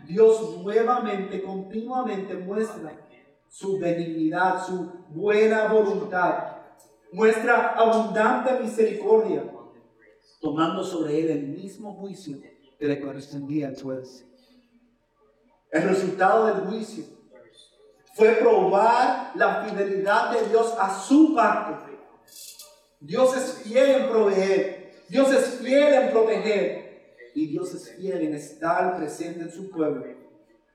[0.07, 2.97] Dios nuevamente, continuamente muestra
[3.49, 6.59] su benignidad, su buena voluntad,
[7.13, 9.45] muestra abundante misericordia,
[10.41, 12.39] tomando sobre él el mismo juicio
[12.79, 14.25] que le correspondía juez.
[15.71, 17.05] El resultado del juicio
[18.15, 21.99] fue probar la fidelidad de Dios a su parte.
[23.01, 26.86] Dios es fiel en proveer, Dios es fiel en proteger
[27.37, 30.07] y Dios es fiel en estar presente en su pueblo.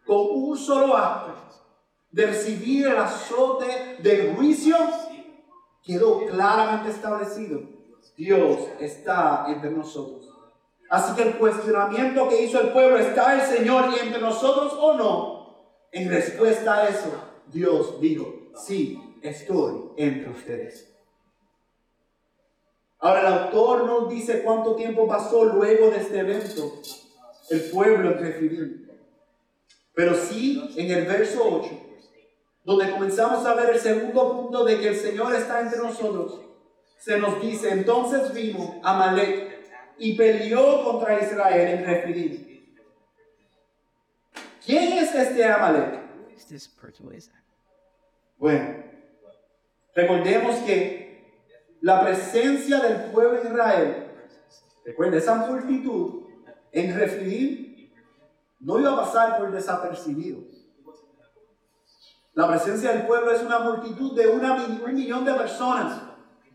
[0.05, 1.33] Con un solo acto
[2.11, 4.75] de recibir el azote del juicio,
[5.83, 7.63] quedó claramente establecido.
[8.15, 10.29] Dios está entre nosotros.
[10.87, 15.65] Así que el cuestionamiento que hizo el pueblo, ¿está el Señor entre nosotros o no?
[15.91, 17.11] En respuesta a eso,
[17.47, 20.90] Dios dijo, sí, estoy entre ustedes.
[23.01, 26.81] Ahora el autor no dice cuánto tiempo pasó luego de este evento
[27.49, 28.91] el pueblo en referir.
[29.95, 31.69] Pero sí en el verso 8,
[32.63, 36.41] donde comenzamos a ver el segundo punto de que el Señor está entre nosotros,
[36.99, 39.59] se nos dice, entonces vino Amalek
[39.97, 42.63] y peleó contra Israel en Refidim.
[44.63, 46.01] ¿Quién es este Amalek?
[48.37, 48.83] Bueno,
[49.95, 51.10] recordemos que
[51.81, 54.07] la presencia del pueblo de Israel,
[54.85, 56.21] recuerden, esa multitud
[56.71, 57.91] en Refidim
[58.59, 60.41] no iba a pasar por desapercibido.
[62.33, 66.01] La presencia del pueblo es una multitud de una, un millón de personas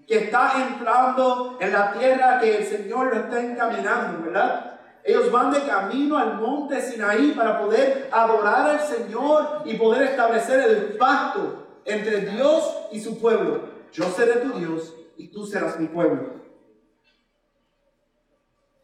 [0.07, 4.79] que está entrando en la tierra que el Señor lo está encaminando, ¿verdad?
[5.03, 10.61] Ellos van de camino al monte Sinaí para poder adorar al Señor y poder establecer
[10.61, 13.77] el pacto entre Dios y su pueblo.
[13.93, 16.45] Yo seré tu Dios y tú serás mi pueblo.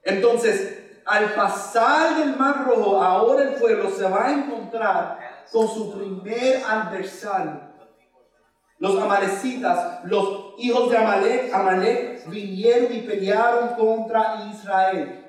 [0.04, 5.92] Entonces, al pasar del Mar Rojo, ahora el pueblo se va a encontrar con su
[5.92, 7.72] primer adversario
[8.82, 15.24] los amalecitas, los hijos de Amalek, Amalek vinieron y pelearon contra Israel.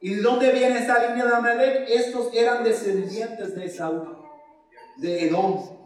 [0.00, 1.88] ¿Y de dónde viene esa línea de Amalek?
[1.88, 4.18] Estos eran descendientes de Saúl,
[4.96, 5.77] de Edom.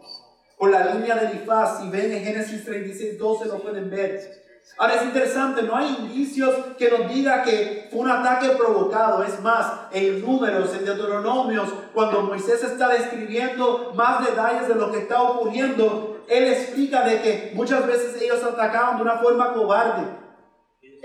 [0.63, 4.45] Por la línea de Elifaz, si ven en Génesis 36, 12 lo pueden ver.
[4.77, 9.21] Ahora es interesante, no hay indicios que nos diga que fue un ataque provocado.
[9.25, 14.99] Es más, en números, en Deuteronomios, cuando Moisés está describiendo más detalles de lo que
[14.99, 20.22] está ocurriendo, él explica de que muchas veces ellos atacaban de una forma cobarde.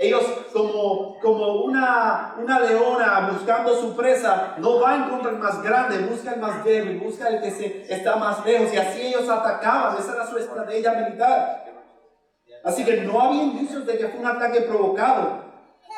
[0.01, 5.61] Ellos como, como una, una leona buscando su presa, no va en contra el más
[5.61, 8.73] grande, busca el más débil, busca el que se, está más lejos.
[8.73, 11.65] Y así ellos atacaban, esa era su estrategia militar.
[12.63, 15.43] Así que no había indicios de que fue un ataque provocado.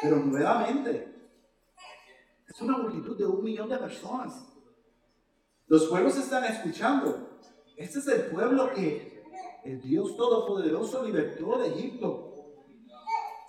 [0.01, 1.29] Pero nuevamente,
[2.47, 4.33] es una multitud de un millón de personas.
[5.67, 7.37] Los pueblos están escuchando.
[7.77, 9.23] Este es el pueblo que
[9.63, 12.30] el Dios Todopoderoso libertó de Egipto.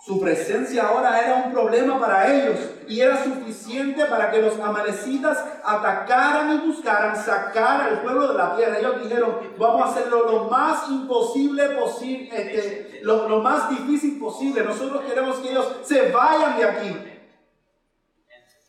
[0.05, 5.37] Su presencia ahora era un problema para ellos y era suficiente para que los amalecitas
[5.63, 8.79] atacaran y buscaran sacar al pueblo de la tierra.
[8.79, 14.65] Ellos dijeron, vamos a hacerlo lo más imposible posible, este, lo, lo más difícil posible.
[14.65, 16.97] Nosotros queremos que ellos se vayan de aquí.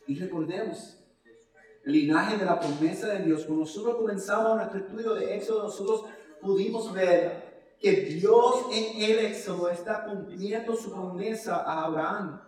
[0.07, 0.99] Y recordemos,
[1.83, 3.43] el linaje de la promesa de Dios.
[3.43, 6.05] Cuando nosotros comenzamos nuestro estudio de Éxodo, nosotros
[6.41, 7.44] pudimos ver
[7.79, 12.41] que Dios en el Éxodo está cumpliendo su promesa a Abraham.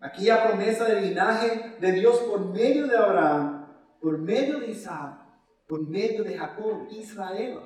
[0.00, 3.66] Aquella promesa del linaje de Dios por medio de Abraham,
[4.00, 5.18] por medio de Isaac,
[5.66, 7.60] por medio de Jacob, Israel.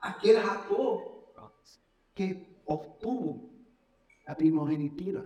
[0.00, 1.14] Aquel Jacob
[2.14, 3.50] que obtuvo
[4.26, 5.22] la primogenitura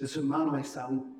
[0.00, 1.14] de su hermano Esaú.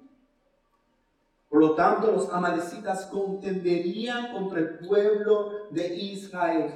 [1.49, 6.73] Por lo tanto, los amalecitas contenderían contra el pueblo de Israel.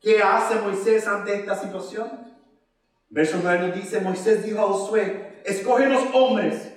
[0.00, 2.08] ¿Qué hace Moisés ante esta situación?
[3.10, 6.72] Verso 9 nos dice, Moisés dijo a Josué, escoge los hombres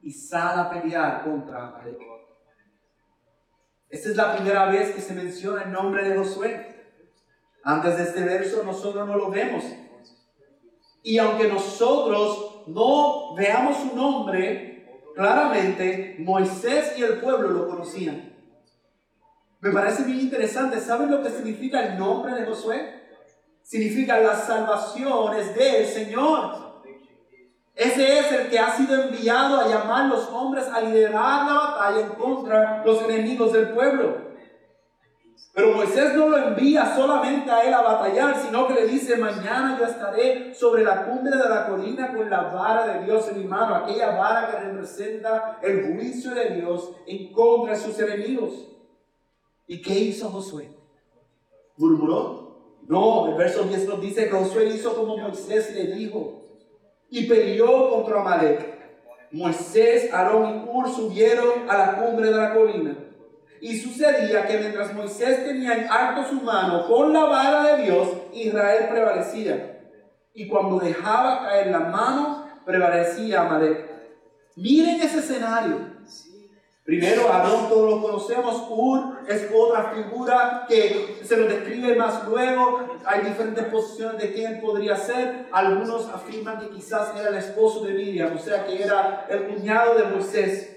[0.00, 1.98] y sal a pelear contra Amalek.
[3.88, 6.92] Esta es la primera vez que se menciona el nombre de Josué.
[7.64, 9.64] Antes de este verso nosotros no lo vemos.
[11.02, 18.33] Y aunque nosotros no veamos su nombre, claramente Moisés y el pueblo lo conocían.
[19.64, 20.78] Me parece bien interesante.
[20.78, 23.00] ¿Saben lo que significa el nombre de Josué?
[23.62, 26.82] Significa las salvaciones del Señor.
[27.74, 31.54] Ese es el que ha sido enviado a llamar a los hombres a liderar la
[31.54, 34.18] batalla en contra los enemigos del pueblo.
[35.54, 39.78] Pero Moisés no lo envía solamente a él a batallar, sino que le dice, mañana
[39.78, 43.44] yo estaré sobre la cumbre de la colina con la vara de Dios en mi
[43.46, 48.73] mano, aquella vara que representa el juicio de Dios en contra de sus enemigos.
[49.66, 50.68] ¿Y qué hizo Josué?
[51.76, 52.44] ¿Murmuró?
[52.86, 56.42] No, el verso 10 nos dice que Josué hizo como Moisés le dijo
[57.08, 58.74] y peleó contra Amalek.
[59.32, 62.96] Moisés, Aarón y Ur subieron a la cumbre de la colina.
[63.60, 68.08] Y sucedía que mientras Moisés tenía en alto su mano con la vara de Dios,
[68.32, 69.80] Israel prevalecía.
[70.34, 73.90] Y cuando dejaba caer la mano, prevalecía Amalek.
[74.56, 75.94] Miren ese escenario.
[76.84, 82.98] Primero, Aarón todos lo conocemos, Ur es otra figura que se lo describe más luego.
[83.04, 85.46] Hay diferentes posiciones de quién podría ser.
[85.52, 89.94] Algunos afirman que quizás era el esposo de Miriam, o sea que era el cuñado
[89.94, 90.70] de Moisés.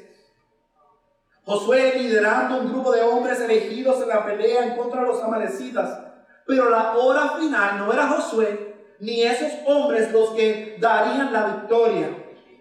[1.45, 6.01] Josué liderando un grupo de hombres elegidos en la pelea en contra de los amalecitas.
[6.45, 8.67] Pero la hora final no era Josué
[8.99, 12.09] ni esos hombres los que darían la victoria.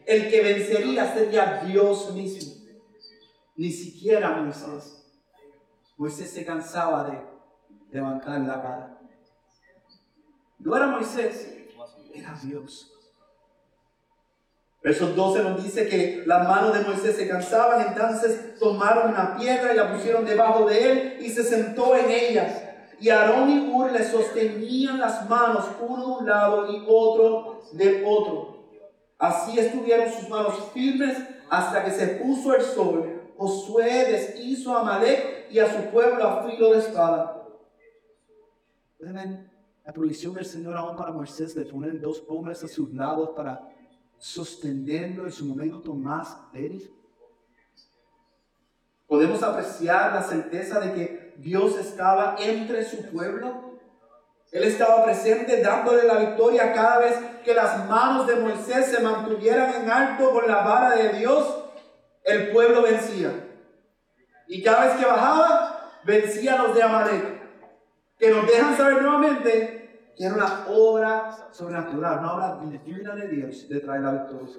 [0.04, 2.54] El que vencería sería Dios mismo.
[3.56, 4.95] Ni siquiera Moisés.
[5.96, 7.20] Moisés se cansaba de
[7.90, 8.98] levantar la vara.
[10.58, 11.54] No era Moisés,
[12.14, 12.92] era Dios.
[14.82, 19.72] Verso 12 nos dice que las manos de Moisés se cansaban, entonces tomaron una piedra
[19.72, 22.62] y la pusieron debajo de él y se sentó en ellas.
[23.00, 28.04] Y Aarón y Ur le sostenían las manos, uno de un lado y otro de
[28.06, 28.56] otro.
[29.18, 31.16] Así estuvieron sus manos firmes
[31.50, 36.42] hasta que se puso el sol Josué deshizo a Amalek y a su pueblo a
[36.44, 37.42] filo de espada.
[38.98, 43.68] la provisión del Señor aún para Moisés de poner dos hombres a sus lados para
[44.18, 46.92] sostenerlo en su momento más débil?
[49.06, 53.78] Podemos apreciar la certeza de que Dios estaba entre su pueblo.
[54.50, 59.82] Él estaba presente dándole la victoria cada vez que las manos de Moisés se mantuvieran
[59.82, 61.62] en alto con la vara de Dios
[62.26, 63.45] el pueblo vencía.
[64.48, 67.36] Y cada vez que bajaba, vencía a los de Amalek.
[68.18, 73.68] Que nos dejan saber nuevamente que era una obra sobrenatural, una obra divina de Dios
[73.68, 74.54] de traer la victoria.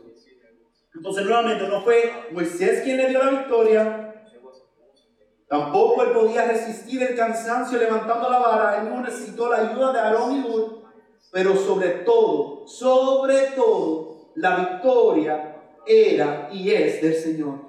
[0.93, 4.07] Entonces nuevamente no fue Moisés quien le dio la victoria,
[5.47, 8.81] Tampoco él podía resistir el cansancio levantando la vara.
[8.81, 10.81] Él no necesitó la ayuda de Aarón y Ur.
[11.31, 17.66] Pero sobre todo, sobre todo, la victoria era y es del Señor.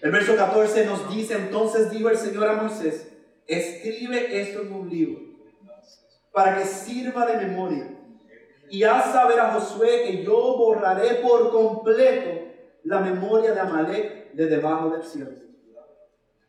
[0.00, 3.08] El verso 14 nos dice, entonces dijo el Señor a Moisés,
[3.46, 5.20] escribe esto en un libro
[6.32, 7.98] para que sirva de memoria.
[8.70, 12.48] Y haz saber a Josué que yo borraré por completo
[12.84, 15.30] la memoria de Amalek de debajo del cielo.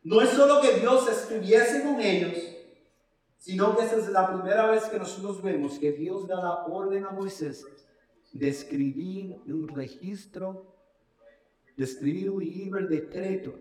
[0.02, 2.38] No es solo que Dios estuviese con ellos,
[3.36, 7.10] sino que es la primera vez que nosotros vemos que Dios da la orden a
[7.10, 7.66] Moisés
[8.32, 10.79] de escribir un registro,
[11.80, 13.54] de escribir un libro de decreto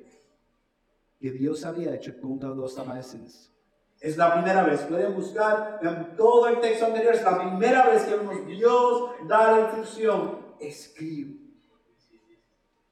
[1.22, 3.50] que Dios había hecho contra los amalecitas.
[3.98, 8.04] Es la primera vez, pueden buscar en todo el texto anterior, es la primera vez
[8.04, 11.38] que vemos Dios da la instrucción, escribe.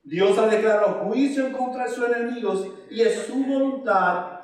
[0.02, 4.40] Dios ha declarado juicio en contra de sus enemigos y es su voluntad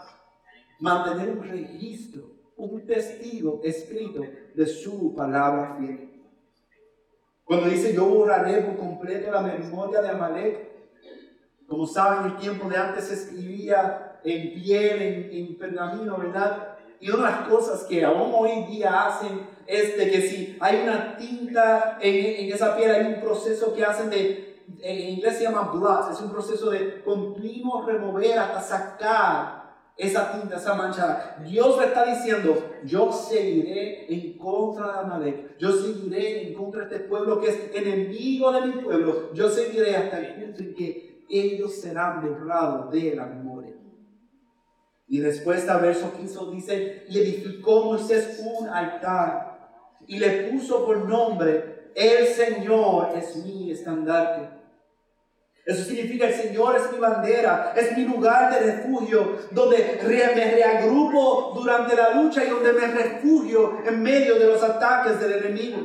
[0.81, 2.23] mantener un registro,
[2.57, 4.21] un testigo escrito
[4.53, 6.09] de su palabra fiel.
[7.45, 10.72] Cuando dice yo borraré por completo la memoria de Amalek,
[11.67, 16.77] como saben, el tiempo de antes se escribía en piel, en, pergamino, ¿verdad?
[16.99, 21.97] Y las cosas que aún hoy día hacen es de que si hay una tinta
[22.01, 26.11] en, en esa piel, hay un proceso que hacen de, en inglés se llama blot,
[26.11, 29.63] es un proceso de continuo remover hasta sacar
[29.97, 31.37] esa tinta, esa mancha.
[31.45, 36.95] Dios le está diciendo, yo seguiré en contra de Amalek, yo seguiré en contra de
[36.95, 41.12] este pueblo que es enemigo de mi pueblo, yo seguiré hasta el punto en que
[41.29, 43.73] ellos serán borrados de la memoria.
[45.07, 49.53] Y después al verso 15 dice, y edificó Moisés un altar
[50.07, 54.49] y le puso por nombre, el Señor es mi estandarte.
[55.65, 59.99] Eso significa el Señor es mi bandera, es mi lugar de refugio, donde
[60.35, 65.33] me reagrupo durante la lucha y donde me refugio en medio de los ataques del
[65.33, 65.77] enemigo.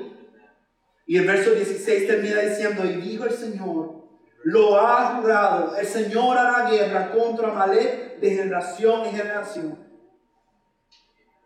[1.07, 3.98] Y el verso 16 termina diciendo, y dijo el Señor,
[4.45, 9.89] lo ha jurado, el Señor hará guerra contra Amalek de generación en generación.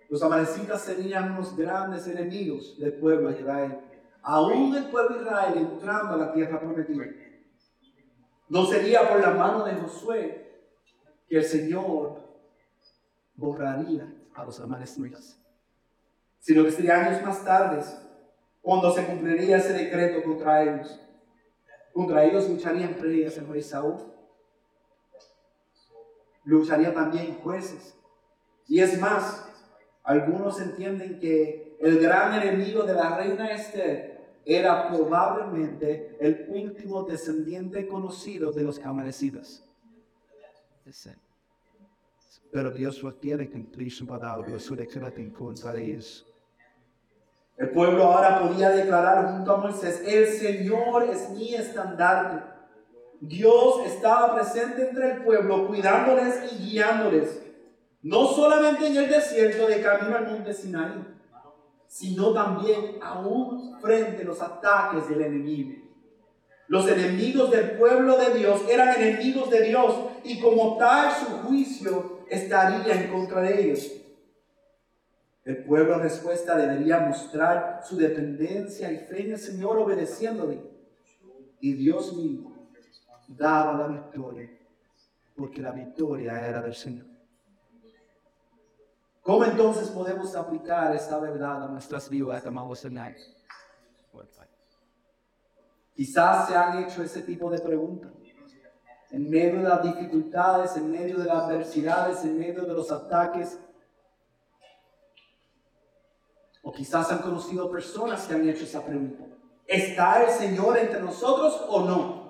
[0.08, 3.80] Los amalecitas serían unos grandes enemigos del pueblo de Israel,
[4.22, 7.06] aún el pueblo de Israel entrando a la tierra prometida.
[8.48, 10.42] No sería por la mano de Josué
[11.26, 12.20] que el Señor
[13.34, 15.38] borraría a los amanecidos.
[16.38, 17.82] Sino que sería años más tarde
[18.60, 21.00] cuando se cumpliría ese decreto contra ellos.
[21.92, 23.96] Contra ellos lucharían reyes el rey Saúl.
[26.44, 27.94] Lucharía también jueces.
[28.66, 29.48] Y es más,
[30.02, 34.12] algunos entienden que el gran enemigo de la reina Esther
[34.44, 39.64] era probablemente el último descendiente conocido de los amanecidos.
[42.50, 46.26] Pero Dios no quiere cumplir su palabra, su decreto contra ellos.
[47.56, 52.44] El pueblo ahora podía declarar junto a Moisés, el Señor es mi estandarte.
[53.20, 57.40] Dios estaba presente entre el pueblo, cuidándoles y guiándoles.
[58.02, 61.06] No solamente en el desierto de camino al monte Sinaí,
[61.86, 65.82] sino también aún frente a los ataques del enemigo.
[66.66, 69.94] Los enemigos del pueblo de Dios eran enemigos de Dios
[70.24, 74.01] y como tal su juicio estaría en contra de ellos.
[75.44, 80.62] El pueblo en respuesta debería mostrar su dependencia y fe en el Señor obedeciéndole.
[81.60, 82.68] Y Dios mismo
[83.28, 84.50] daba la victoria,
[85.36, 87.06] porque la victoria era del Señor.
[89.22, 93.36] ¿Cómo entonces podemos aplicar esta verdad a nuestras vidas, amados hermanos?
[95.94, 98.10] Quizás se han hecho ese tipo de preguntas.
[99.10, 103.58] En medio de las dificultades, en medio de las adversidades, en medio de los ataques.
[106.62, 109.24] O quizás han conocido personas que han hecho esa pregunta.
[109.66, 112.22] ¿Está el Señor entre nosotros o no?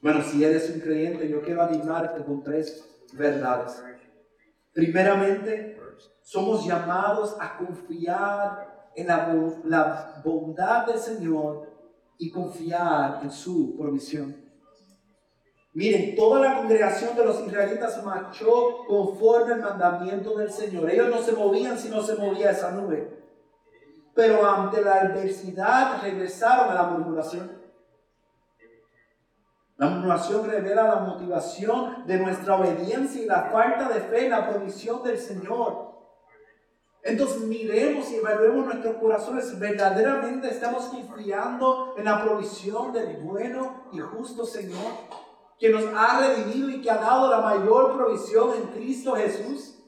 [0.00, 3.82] Bueno, si eres un creyente, yo quiero animarte con tres verdades.
[4.72, 5.80] Primeramente,
[6.22, 9.34] somos llamados a confiar en la,
[9.64, 11.68] la bondad del Señor
[12.18, 14.47] y confiar en su provisión.
[15.78, 20.90] Miren, toda la congregación de los israelitas marchó conforme al mandamiento del Señor.
[20.90, 23.16] Ellos no se movían si no se movía esa nube.
[24.12, 27.62] Pero ante la adversidad regresaron a la murmuración.
[29.76, 34.48] La murmuración revela la motivación de nuestra obediencia y la falta de fe en la
[34.48, 35.92] provisión del Señor.
[37.04, 39.56] Entonces miremos y evaluemos nuestros corazones.
[39.56, 45.27] ¿Verdaderamente estamos confiando en la provisión del bueno y justo Señor?
[45.58, 49.78] Que nos ha redimido y que ha dado la mayor provisión en Cristo Jesús.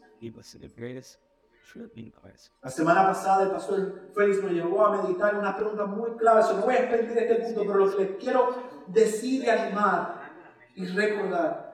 [2.62, 6.42] La semana pasada el pastor Félix me llevó a meditar una pregunta muy clave.
[6.54, 8.54] no voy a explicar este punto, pero lo que les quiero
[8.88, 10.32] decir y animar
[10.74, 11.70] y recordar.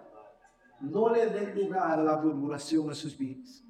[0.80, 3.62] No le den lugar a la murmuración a sus vidas.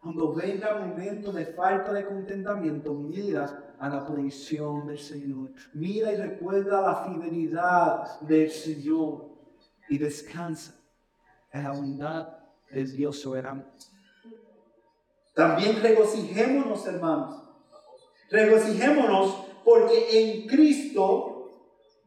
[0.00, 5.50] Cuando venga un momento de falta de contentamiento, mira a la provisión del Señor.
[5.72, 9.26] Mira y recuerda la fidelidad del Señor
[9.88, 10.74] y descansa
[11.52, 12.28] en la bondad
[12.70, 13.64] de Dios soberano.
[15.34, 17.42] También regocijémonos, hermanos.
[18.30, 21.50] Regocijémonos porque en Cristo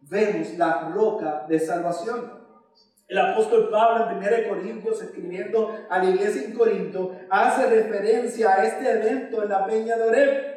[0.01, 2.37] vemos la roca de salvación.
[3.07, 8.65] El apóstol Pablo en 1 Corintios, escribiendo a la iglesia en Corinto, hace referencia a
[8.65, 10.56] este evento en la peña de Oreb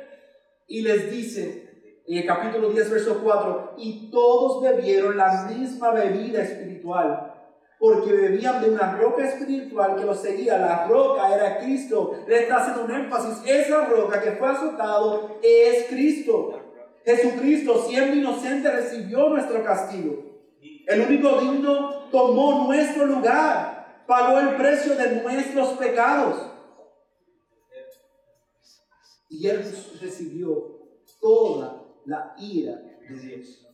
[0.71, 1.69] y les dice
[2.07, 7.35] en el capítulo 10, verso 4, y todos bebieron la misma bebida espiritual,
[7.79, 10.59] porque bebían de una roca espiritual que los seguía.
[10.59, 12.13] La roca era Cristo.
[12.27, 13.43] Le está haciendo un énfasis.
[13.47, 16.61] Esa roca que fue azotado es Cristo.
[17.05, 20.25] Jesucristo, siendo inocente, recibió nuestro castigo.
[20.87, 26.50] El único digno tomó nuestro lugar, pagó el precio de nuestros pecados.
[29.31, 29.63] Y Él
[30.01, 30.81] recibió
[31.21, 32.75] toda la ira
[33.09, 33.67] de Dios.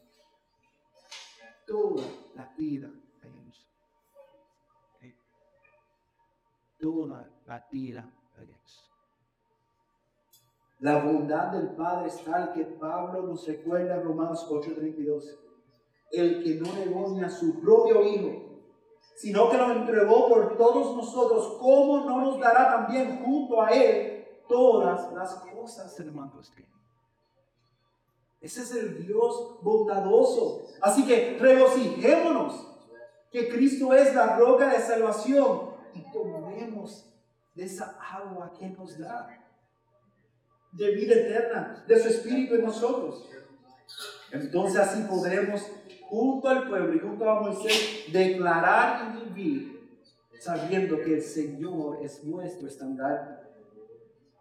[1.66, 2.04] Toda
[2.34, 2.90] la ira
[3.22, 3.66] de Dios.
[6.78, 8.90] Toda la ira de Dios.
[10.80, 15.38] La bondad del Padre es tal que Pablo nos recuerda en Romanos 8:32
[16.12, 18.60] el que no negó ni a su propio Hijo,
[19.16, 24.15] sino que lo entregó por todos nosotros, ¿cómo no nos dará también junto a Él
[24.48, 26.52] todas las cosas, hermanos?
[28.40, 30.66] Ese es el Dios bondadoso.
[30.80, 32.66] Así que regocijémonos
[33.30, 37.12] que Cristo es la roca de salvación y tomemos
[37.54, 39.28] de esa agua que nos da
[40.72, 43.28] de vida eterna, de su Espíritu en nosotros.
[44.30, 45.62] Entonces así podremos
[46.08, 49.76] junto al pueblo y junto a Moisés, declarar y vivir
[50.38, 53.35] sabiendo que el Señor es nuestro estandarte.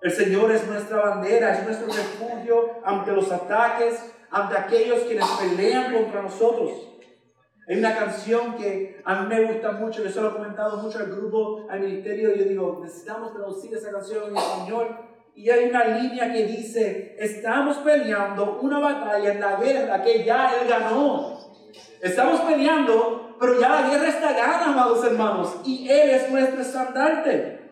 [0.06, 4.00] El Señor es nuestra bandera, es nuestro refugio ante los ataques,
[4.30, 6.74] ante aquellos quienes pelean contra nosotros.
[7.68, 11.00] Hay una canción que a mí me gusta mucho, yo se lo he comentado mucho
[11.00, 14.96] al grupo, al ministerio, y yo digo, necesitamos traducir esa canción en español.
[15.34, 20.52] Y hay una línea que dice, estamos peleando una batalla en la guerra que ya
[20.62, 21.40] Él ganó.
[22.00, 27.65] Estamos peleando, pero ya la guerra está ganada, amados hermanos, y Él es nuestro estandarte.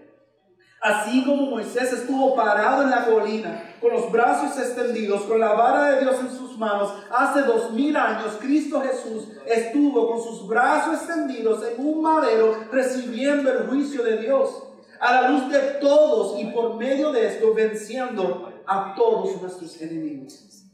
[0.84, 5.92] Así como Moisés estuvo parado en la colina, con los brazos extendidos, con la vara
[5.92, 10.96] de Dios en sus manos, hace dos mil años Cristo Jesús estuvo con sus brazos
[10.96, 14.62] extendidos en un madero recibiendo el juicio de Dios,
[15.00, 20.66] a la luz de todos y por medio de esto venciendo a todos nuestros enemigos.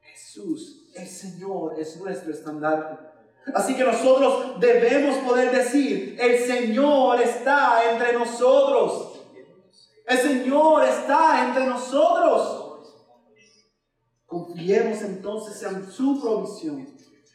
[0.00, 3.15] Jesús, el Señor, es nuestro estandarte.
[3.54, 9.22] Así que nosotros debemos poder decir, el Señor está entre nosotros.
[10.06, 12.94] El Señor está entre nosotros.
[14.26, 16.88] Confiemos entonces en su provisión.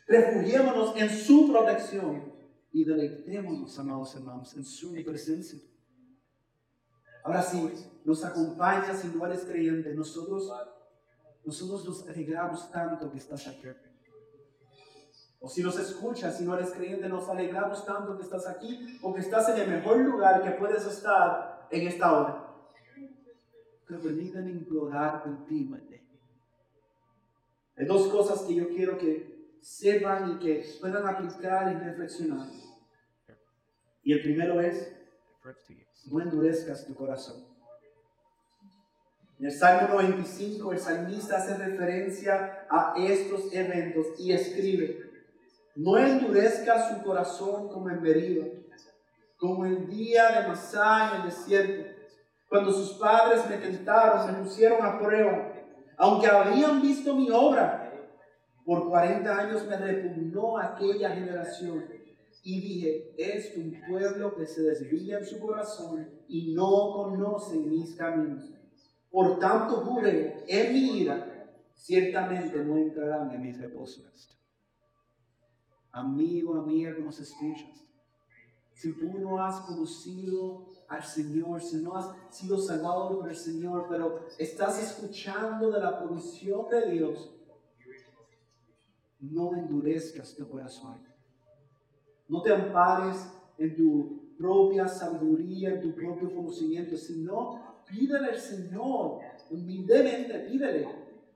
[0.07, 2.31] Refugiémonos en su protección.
[2.73, 5.59] Y deleitémonos, amados hermanos, en su presencia.
[7.23, 7.69] Ahora sí,
[8.03, 9.93] nos acompaña si no eres creyente.
[9.93, 10.51] Nosotros,
[11.45, 13.67] nosotros nos alegramos tanto que estás aquí.
[15.43, 19.11] O si nos escuchas, si no eres creyente, nos alegramos tanto que estás aquí o
[19.11, 22.47] que estás en el mejor lugar que puedes estar en esta hora.
[23.87, 26.05] Pero permítanme implorar últimamente.
[27.75, 32.47] Hay dos cosas que yo quiero que sepan y que puedan aplicar y reflexionar.
[34.03, 34.95] Y el primero es,
[36.11, 37.43] no endurezcas tu corazón.
[39.39, 45.10] En el Salmo 95, el salmista hace referencia a estos eventos y escribe,
[45.75, 48.45] no endurezca su corazón como en Berío,
[49.37, 51.89] como el día de Masá en el desierto,
[52.49, 55.53] cuando sus padres me tentaron, me pusieron a prueba,
[55.97, 57.77] aunque habían visto mi obra.
[58.65, 61.85] Por 40 años me repugnó aquella generación
[62.43, 67.95] y dije, es un pueblo que se desvía en su corazón y no conoce mis
[67.95, 68.51] caminos.
[69.09, 74.40] Por tanto juré en mi ira, ciertamente no entrarán en mis reposos
[75.91, 77.85] amigo, amiga que nos escuchas,
[78.73, 83.85] si tú no has conocido al Señor, si no has sido salvado por el Señor,
[83.89, 87.31] pero estás escuchando de la provisión de Dios,
[89.19, 90.97] no endurezcas tu corazón.
[92.27, 99.19] No te ampares en tu propia sabiduría, en tu propio conocimiento, sino pídele al Señor,
[99.51, 100.87] humildemente pídele,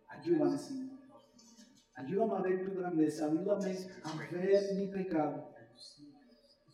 [0.08, 0.85] ayúdame Señor.
[1.96, 5.50] Ayúdame a ver tu grandeza, ayúdame a ver mi pecado.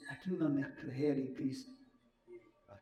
[0.09, 1.71] Ayúdame a creer en Cristo.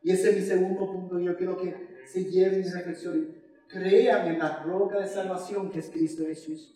[0.02, 1.20] Y ese es mi segundo punto.
[1.20, 3.36] Yo quiero que se lleven mi reflexión.
[3.68, 6.76] Crean en la roca de salvación que es Cristo Jesús.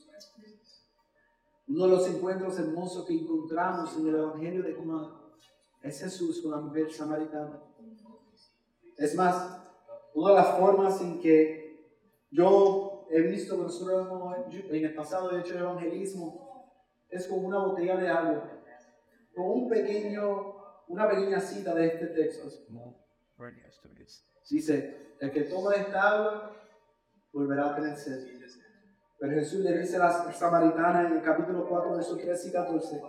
[1.67, 5.07] Uno de los encuentros hermosos que encontramos en el Evangelio de Juan
[5.81, 7.61] es Jesús con la mujer samaritana.
[8.97, 9.61] Es más,
[10.13, 11.63] una de las formas en que
[12.29, 14.07] yo he visto nosotros
[14.51, 16.73] en el pasado he hecho evangelismo,
[17.09, 18.63] es con una botella de agua,
[19.35, 20.55] con un pequeño,
[20.87, 22.47] una pequeña cita de este texto.
[24.49, 26.55] Dice, el que toma esta agua
[27.31, 28.27] volverá a tener sed.
[29.19, 33.01] Pero Jesús le dice a la samaritana en el capítulo 4, versos 13 y 14,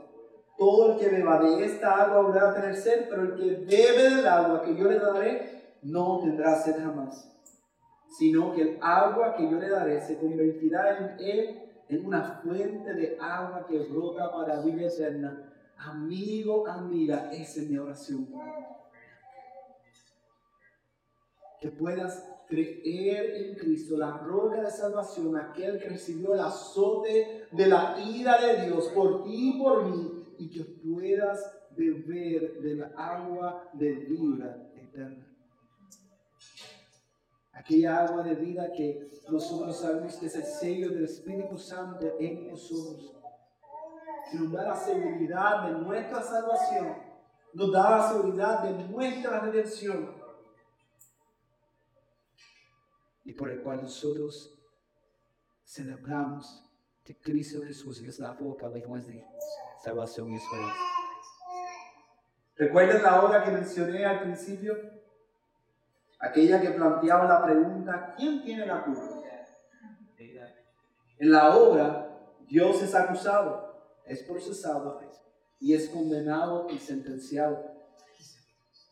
[0.59, 4.17] todo el que beba de esta agua volverá a tener sed, pero el que bebe
[4.17, 7.34] del agua que yo le daré no tendrá sed jamás
[8.19, 12.95] sino que el agua que yo le daré se convertirá en él en una fuente
[12.95, 15.53] de agua que brota para vida eterna.
[15.77, 18.29] Amigo, amiga, esa es mi oración.
[21.61, 27.67] Que puedas creer en Cristo, la roca de salvación, aquel que recibió el azote de
[27.67, 33.71] la ira de Dios por ti y por mí, y que puedas beber del agua
[33.73, 35.34] de vida eterna
[37.55, 42.49] aquella agua de vida que nosotros sabemos que es el sello del Espíritu Santo en
[42.49, 43.13] nosotros.
[44.31, 46.97] Que nos da la seguridad de nuestra salvación,
[47.53, 50.15] nos da la seguridad de nuestra redención.
[53.25, 54.59] Y por el cual nosotros
[55.65, 56.63] celebramos
[57.03, 59.15] que Cristo Jesús es la boca de nuestra
[59.83, 60.75] salvación y esperanza.
[62.57, 64.94] ¿Recuerdan la hora que mencioné al principio?
[66.25, 69.21] Aquella que planteaba la pregunta, ¿quién tiene la culpa?
[71.19, 72.11] En la obra,
[72.47, 75.01] Dios es acusado, es procesado
[75.61, 77.65] y es condenado y sentenciado.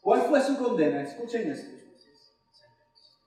[0.01, 1.03] ¿Cuál fue su condena?
[1.03, 1.83] Escuchen esto.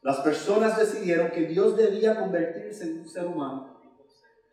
[0.01, 3.79] Las personas decidieron que Dios debía convertirse en un ser humano,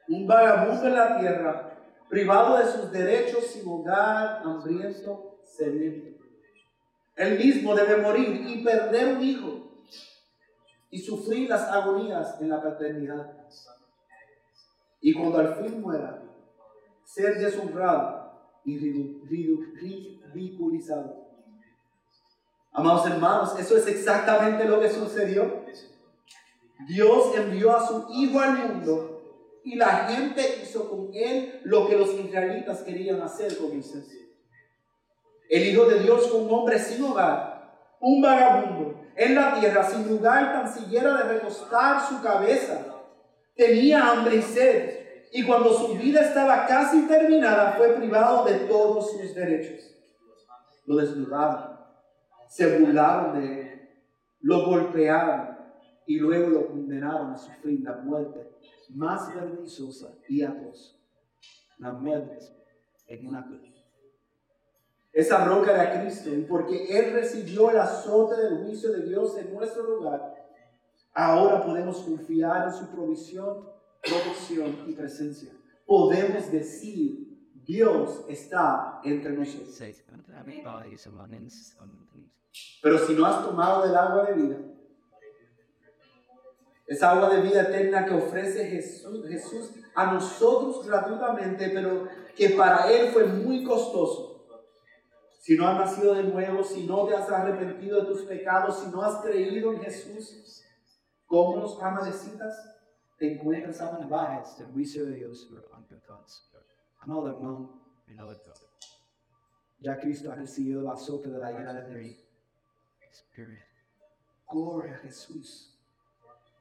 [0.09, 1.79] un vagabundo en la tierra,
[2.09, 6.12] privado de sus derechos, sin hogar, hambriento, sediento.
[7.17, 9.63] Él mismo debe morir y perder un hijo
[10.91, 13.33] y sufrir las agonías en la paternidad.
[15.01, 16.23] Y cuando al fin muera,
[17.05, 18.23] ser deshonrado
[18.65, 18.79] y
[20.33, 21.23] ridiculizado.
[22.73, 25.65] Amados hermanos, eso es exactamente lo que sucedió.
[26.87, 31.97] Dios envió a su Hijo al mundo y la gente hizo con él lo que
[31.97, 34.22] los israelitas querían hacer con Moisés.
[35.53, 40.09] El Hijo de Dios fue un hombre sin hogar, un vagabundo, en la tierra, sin
[40.09, 42.87] lugar tan siquiera de recostar su cabeza.
[43.55, 49.13] Tenía hambre y sed, y cuando su vida estaba casi terminada, fue privado de todos
[49.13, 49.95] sus derechos.
[50.87, 51.77] Lo desnudaron,
[52.49, 53.91] se burlaron de él,
[54.41, 55.59] lo golpearon
[56.07, 58.53] y luego lo condenaron a sufrir la muerte
[58.89, 60.99] más vergonzosa y atroz,
[61.77, 62.39] la muerte
[63.07, 63.72] en una cruz.
[65.13, 69.53] Esa roca era Cristo, y porque Él recibió el azote del juicio de Dios en
[69.53, 70.35] nuestro lugar,
[71.13, 73.69] ahora podemos confiar en su provisión,
[74.03, 75.53] protección y presencia.
[75.87, 77.29] Podemos decir,
[77.67, 79.75] Dios está entre nosotros.
[82.83, 84.57] Pero si no has tomado del agua de vida,
[86.87, 92.91] esa agua de vida eterna que ofrece Jesús, Jesús a nosotros gratuitamente, pero que para
[92.91, 94.32] Él fue muy costoso
[95.43, 98.91] si no has nacido de nuevo, si no te has arrepentido de tus pecados, si
[98.91, 100.63] no has creído en Jesús,
[101.27, 102.79] como los amanecitas,
[103.19, 103.91] te encuentras a
[107.27, 107.83] hermano,
[109.81, 112.17] ya Cristo ha recibido el azote de la ira de Dios.
[114.45, 115.77] Corre a Jesús.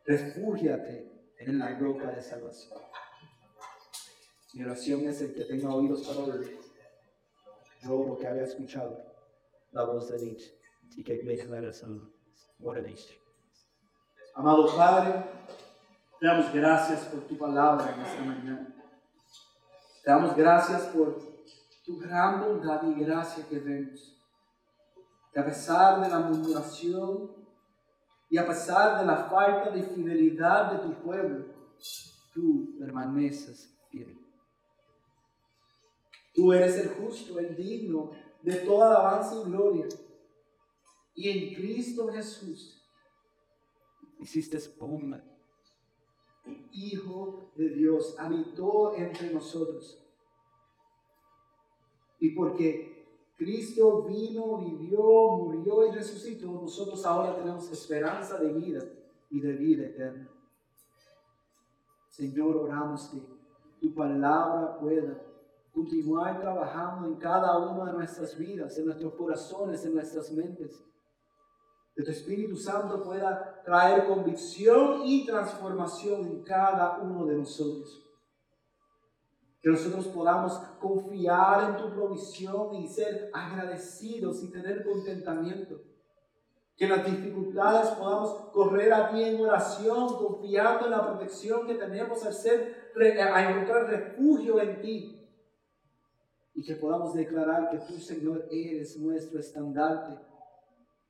[0.06, 2.80] Refúgiate en la roca de salvación.
[4.56, 6.61] Mi oración es el que tenga oídos para oír
[7.82, 8.98] yo porque había escuchado
[9.72, 10.54] la voz de Dios
[10.96, 11.38] y que me
[14.36, 15.26] Amado Padre,
[16.20, 18.76] te damos gracias por tu palabra en esta mañana.
[20.04, 21.18] Te damos gracias por
[21.86, 24.18] tu gran bondad y gracia que vemos.
[25.34, 27.32] Que a pesar de la murmuración
[28.30, 31.46] y a pesar de la falta de fidelidad de tu pueblo,
[32.34, 34.21] tú permaneces fiel.
[36.34, 38.12] Tú eres el justo, el digno
[38.42, 39.86] de toda alabanza y gloria.
[41.14, 42.82] Y en Cristo Jesús
[44.20, 45.22] hiciste pomba.
[46.72, 50.02] Hijo de Dios, habitó entre nosotros.
[52.20, 53.06] Y porque
[53.36, 58.84] Cristo vino, vivió, murió y resucitó, nosotros ahora tenemos esperanza de vida
[59.30, 60.30] y de vida eterna.
[62.08, 63.20] Señor, oramos que
[63.80, 65.31] tu palabra pueda
[65.74, 70.84] continuar trabajando en cada una de nuestras vidas, en nuestros corazones, en nuestras mentes.
[71.96, 78.08] Que tu Espíritu Santo pueda traer convicción y transformación en cada uno de nosotros.
[79.62, 85.82] Que nosotros podamos confiar en tu provisión y ser agradecidos y tener contentamiento.
[86.76, 91.76] Que en las dificultades podamos correr a ti en oración, confiando en la protección que
[91.76, 95.21] tenemos al ser, a encontrar refugio en ti
[96.62, 100.16] y que podamos declarar que tú, Señor, eres nuestro estandarte,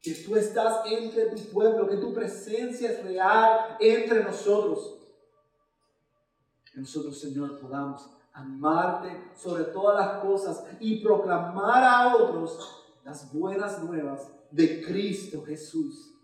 [0.02, 4.98] que tú estás entre tu pueblo, que tu presencia es real entre nosotros.
[6.72, 13.84] Que nosotros, Señor, podamos amarte sobre todas las cosas y proclamar a otros las buenas
[13.84, 16.16] nuevas de Cristo Jesús,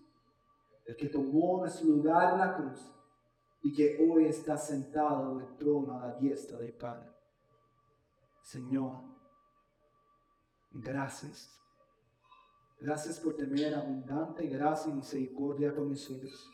[0.85, 2.79] el que tomó nuestro lugar en la cruz
[3.61, 7.09] y que hoy está sentado en el trono a la diestra del Padre.
[8.41, 9.06] Señor,
[10.71, 11.53] gracias.
[12.79, 16.49] Gracias por tener abundante gracia y misericordia con nosotros.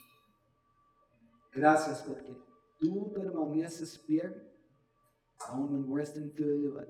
[1.51, 2.35] Gracias porque
[2.79, 4.49] tú permaneces fiel
[5.47, 6.87] aún en nuestra infidelidad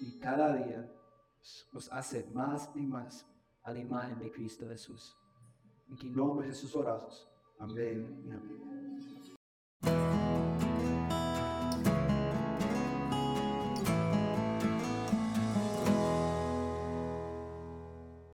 [0.00, 0.92] y cada día
[1.72, 3.26] nos hace más y más
[3.62, 5.16] a la imagen de Cristo Jesús.
[5.88, 7.28] En que nombre Jesús oramos.
[7.58, 9.15] Amén amén.